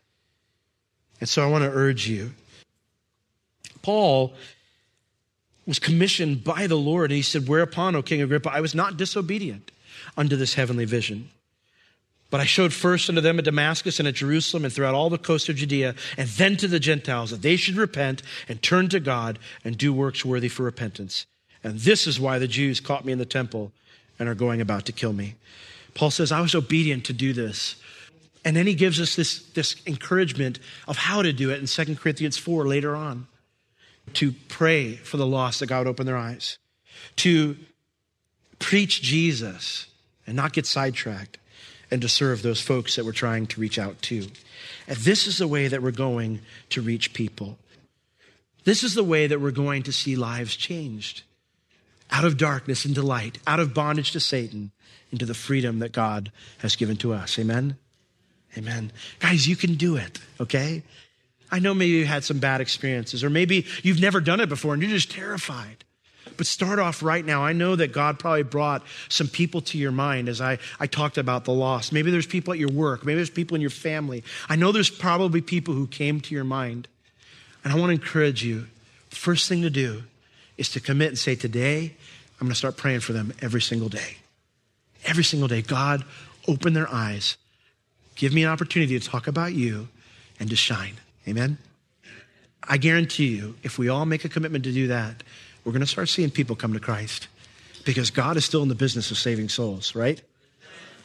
And 1.21 1.29
so 1.29 1.43
I 1.43 1.49
want 1.49 1.63
to 1.63 1.69
urge 1.69 2.07
you. 2.07 2.33
Paul 3.83 4.33
was 5.67 5.77
commissioned 5.79 6.43
by 6.43 6.65
the 6.67 6.75
Lord, 6.75 7.11
and 7.11 7.15
he 7.15 7.21
said, 7.21 7.47
Whereupon, 7.47 7.95
O 7.95 8.01
King 8.01 8.21
Agrippa, 8.21 8.51
I 8.51 8.61
was 8.61 8.73
not 8.73 8.97
disobedient 8.97 9.71
unto 10.17 10.35
this 10.35 10.53
heavenly 10.53 10.85
vision. 10.85 11.29
But 12.31 12.41
I 12.41 12.45
showed 12.45 12.73
first 12.73 13.07
unto 13.07 13.21
them 13.21 13.39
at 13.39 13.45
Damascus 13.45 13.99
and 13.99 14.07
at 14.07 14.15
Jerusalem 14.15 14.65
and 14.65 14.73
throughout 14.73 14.95
all 14.95 15.09
the 15.09 15.17
coast 15.17 15.47
of 15.47 15.55
Judea, 15.55 15.95
and 16.17 16.27
then 16.29 16.57
to 16.57 16.67
the 16.67 16.79
Gentiles, 16.79 17.31
that 17.31 17.41
they 17.41 17.55
should 17.55 17.77
repent 17.77 18.23
and 18.49 18.61
turn 18.61 18.89
to 18.89 18.99
God 18.99 19.39
and 19.63 19.77
do 19.77 19.93
works 19.93 20.25
worthy 20.25 20.49
for 20.49 20.63
repentance. 20.63 21.25
And 21.63 21.79
this 21.79 22.07
is 22.07 22.19
why 22.19 22.39
the 22.39 22.47
Jews 22.47 22.79
caught 22.79 23.05
me 23.05 23.13
in 23.13 23.19
the 23.19 23.25
temple 23.25 23.71
and 24.19 24.27
are 24.27 24.35
going 24.35 24.61
about 24.61 24.85
to 24.85 24.91
kill 24.91 25.13
me. 25.13 25.35
Paul 25.93 26.11
says, 26.11 26.31
I 26.31 26.41
was 26.41 26.55
obedient 26.55 27.05
to 27.05 27.13
do 27.13 27.31
this. 27.31 27.75
And 28.43 28.55
then 28.55 28.67
he 28.67 28.75
gives 28.75 28.99
us 28.99 29.15
this, 29.15 29.39
this 29.53 29.75
encouragement 29.87 30.59
of 30.87 30.97
how 30.97 31.21
to 31.21 31.33
do 31.33 31.49
it 31.49 31.59
in 31.59 31.67
2 31.67 31.95
Corinthians 31.95 32.37
4 32.37 32.67
later 32.67 32.95
on. 32.95 33.27
To 34.13 34.33
pray 34.49 34.95
for 34.95 35.17
the 35.17 35.25
lost 35.25 35.61
that 35.61 35.67
God 35.67 35.79
would 35.79 35.87
open 35.87 36.05
their 36.05 36.17
eyes. 36.17 36.59
To 37.17 37.55
preach 38.59 39.01
Jesus 39.01 39.87
and 40.25 40.35
not 40.35 40.53
get 40.53 40.65
sidetracked 40.65 41.37
and 41.91 42.01
to 42.01 42.09
serve 42.09 42.41
those 42.41 42.61
folks 42.61 42.95
that 42.95 43.05
we're 43.05 43.11
trying 43.11 43.47
to 43.47 43.61
reach 43.61 43.77
out 43.77 44.01
to. 44.03 44.27
And 44.87 44.97
this 44.97 45.27
is 45.27 45.37
the 45.37 45.47
way 45.47 45.67
that 45.67 45.81
we're 45.81 45.91
going 45.91 46.39
to 46.69 46.81
reach 46.81 47.13
people. 47.13 47.57
This 48.63 48.83
is 48.83 48.95
the 48.95 49.03
way 49.03 49.27
that 49.27 49.39
we're 49.39 49.51
going 49.51 49.83
to 49.83 49.91
see 49.91 50.15
lives 50.15 50.55
changed 50.55 51.23
out 52.11 52.25
of 52.25 52.37
darkness 52.37 52.85
into 52.85 53.01
light, 53.01 53.39
out 53.47 53.59
of 53.59 53.73
bondage 53.73 54.11
to 54.11 54.19
Satan 54.19 54.71
into 55.11 55.25
the 55.25 55.33
freedom 55.33 55.79
that 55.79 55.91
God 55.91 56.31
has 56.59 56.75
given 56.75 56.97
to 56.97 57.13
us. 57.13 57.37
Amen? 57.39 57.77
Amen. 58.57 58.91
Guys, 59.19 59.47
you 59.47 59.55
can 59.55 59.75
do 59.75 59.95
it, 59.95 60.19
okay? 60.39 60.83
I 61.51 61.59
know 61.59 61.73
maybe 61.73 61.91
you 61.91 62.05
had 62.05 62.23
some 62.23 62.39
bad 62.39 62.61
experiences, 62.61 63.23
or 63.23 63.29
maybe 63.29 63.65
you've 63.83 64.01
never 64.01 64.21
done 64.21 64.39
it 64.39 64.49
before 64.49 64.73
and 64.73 64.81
you're 64.81 64.91
just 64.91 65.11
terrified. 65.11 65.83
But 66.37 66.47
start 66.47 66.79
off 66.79 67.01
right 67.03 67.23
now. 67.23 67.43
I 67.43 67.53
know 67.53 67.75
that 67.75 67.91
God 67.91 68.19
probably 68.19 68.43
brought 68.43 68.83
some 69.09 69.27
people 69.27 69.61
to 69.61 69.77
your 69.77 69.91
mind 69.91 70.27
as 70.27 70.41
I, 70.41 70.57
I 70.79 70.87
talked 70.87 71.17
about 71.17 71.45
the 71.45 71.53
lost. 71.53 71.93
Maybe 71.93 72.11
there's 72.11 72.25
people 72.25 72.53
at 72.53 72.59
your 72.59 72.71
work. 72.71 73.05
Maybe 73.05 73.15
there's 73.15 73.29
people 73.29 73.55
in 73.55 73.61
your 73.61 73.69
family. 73.69 74.23
I 74.49 74.55
know 74.55 74.71
there's 74.71 74.89
probably 74.89 75.41
people 75.41 75.73
who 75.73 75.87
came 75.87 76.19
to 76.21 76.35
your 76.35 76.43
mind. 76.43 76.87
And 77.63 77.71
I 77.71 77.77
want 77.77 77.89
to 77.89 77.93
encourage 77.93 78.43
you. 78.43 78.67
First 79.09 79.47
thing 79.47 79.61
to 79.61 79.69
do 79.69 80.03
is 80.57 80.69
to 80.71 80.79
commit 80.79 81.09
and 81.09 81.17
say, 81.17 81.35
Today, 81.35 81.93
I'm 82.39 82.47
going 82.47 82.51
to 82.51 82.57
start 82.57 82.77
praying 82.77 82.99
for 82.99 83.13
them 83.13 83.33
every 83.41 83.61
single 83.61 83.89
day. 83.89 84.17
Every 85.05 85.23
single 85.23 85.47
day. 85.47 85.61
God, 85.61 86.03
open 86.47 86.73
their 86.73 86.91
eyes. 86.91 87.37
Give 88.15 88.33
me 88.33 88.43
an 88.43 88.49
opportunity 88.49 88.99
to 88.99 89.07
talk 89.07 89.27
about 89.27 89.53
you 89.53 89.87
and 90.39 90.49
to 90.49 90.55
shine. 90.55 90.95
Amen? 91.27 91.57
I 92.67 92.77
guarantee 92.77 93.27
you, 93.27 93.55
if 93.63 93.77
we 93.77 93.89
all 93.89 94.05
make 94.05 94.25
a 94.25 94.29
commitment 94.29 94.63
to 94.65 94.71
do 94.71 94.87
that, 94.87 95.23
we're 95.65 95.71
going 95.71 95.81
to 95.81 95.87
start 95.87 96.09
seeing 96.09 96.29
people 96.29 96.55
come 96.55 96.73
to 96.73 96.79
Christ 96.79 97.27
because 97.83 98.11
God 98.11 98.37
is 98.37 98.45
still 98.45 98.61
in 98.61 98.69
the 98.69 98.75
business 98.75 99.11
of 99.11 99.17
saving 99.17 99.49
souls, 99.49 99.95
right? 99.95 100.21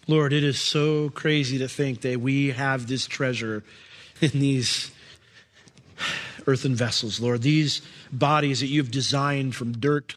Lord, 0.07 0.33
it 0.33 0.44
is 0.44 0.61
so 0.61 1.09
crazy 1.11 1.59
to 1.59 1.68
think 1.68 2.03
that 2.03 2.20
we 2.20 2.51
have 2.51 2.87
this 2.87 3.07
treasure 3.07 3.64
in 4.20 4.31
these 4.31 4.90
earthen 6.46 6.75
vessels, 6.75 7.20
Lord, 7.20 7.42
these 7.42 7.81
bodies 8.12 8.61
that 8.61 8.66
you've 8.66 8.90
designed 8.90 9.55
from 9.55 9.73
dirt. 9.73 10.16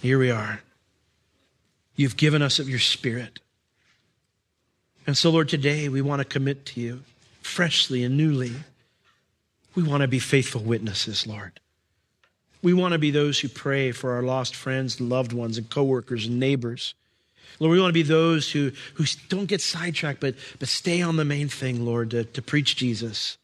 Here 0.00 0.18
we 0.18 0.30
are. 0.30 0.62
You've 1.96 2.16
given 2.16 2.42
us 2.42 2.58
of 2.58 2.68
your 2.68 2.78
spirit. 2.78 3.40
And 5.06 5.16
so, 5.16 5.30
Lord, 5.30 5.48
today 5.48 5.88
we 5.88 6.02
want 6.02 6.20
to 6.20 6.24
commit 6.24 6.66
to 6.66 6.80
you 6.80 7.02
freshly 7.40 8.04
and 8.04 8.16
newly. 8.16 8.52
We 9.74 9.82
want 9.82 10.02
to 10.02 10.08
be 10.08 10.18
faithful 10.18 10.62
witnesses, 10.62 11.26
Lord. 11.26 11.60
We 12.62 12.72
want 12.74 12.92
to 12.92 12.98
be 12.98 13.10
those 13.10 13.38
who 13.38 13.48
pray 13.48 13.92
for 13.92 14.12
our 14.12 14.22
lost 14.22 14.56
friends 14.56 15.00
loved 15.00 15.32
ones 15.32 15.58
and 15.58 15.68
coworkers 15.68 16.26
and 16.26 16.40
neighbors. 16.40 16.94
Lord, 17.58 17.72
we 17.72 17.80
want 17.80 17.90
to 17.90 17.94
be 17.94 18.02
those 18.02 18.50
who, 18.50 18.72
who 18.94 19.04
don't 19.28 19.46
get 19.46 19.60
sidetracked, 19.60 20.20
but, 20.20 20.34
but 20.58 20.68
stay 20.68 21.00
on 21.00 21.16
the 21.16 21.24
main 21.24 21.48
thing, 21.48 21.86
Lord, 21.86 22.10
to, 22.10 22.24
to 22.24 22.42
preach 22.42 22.76
Jesus. 22.76 23.38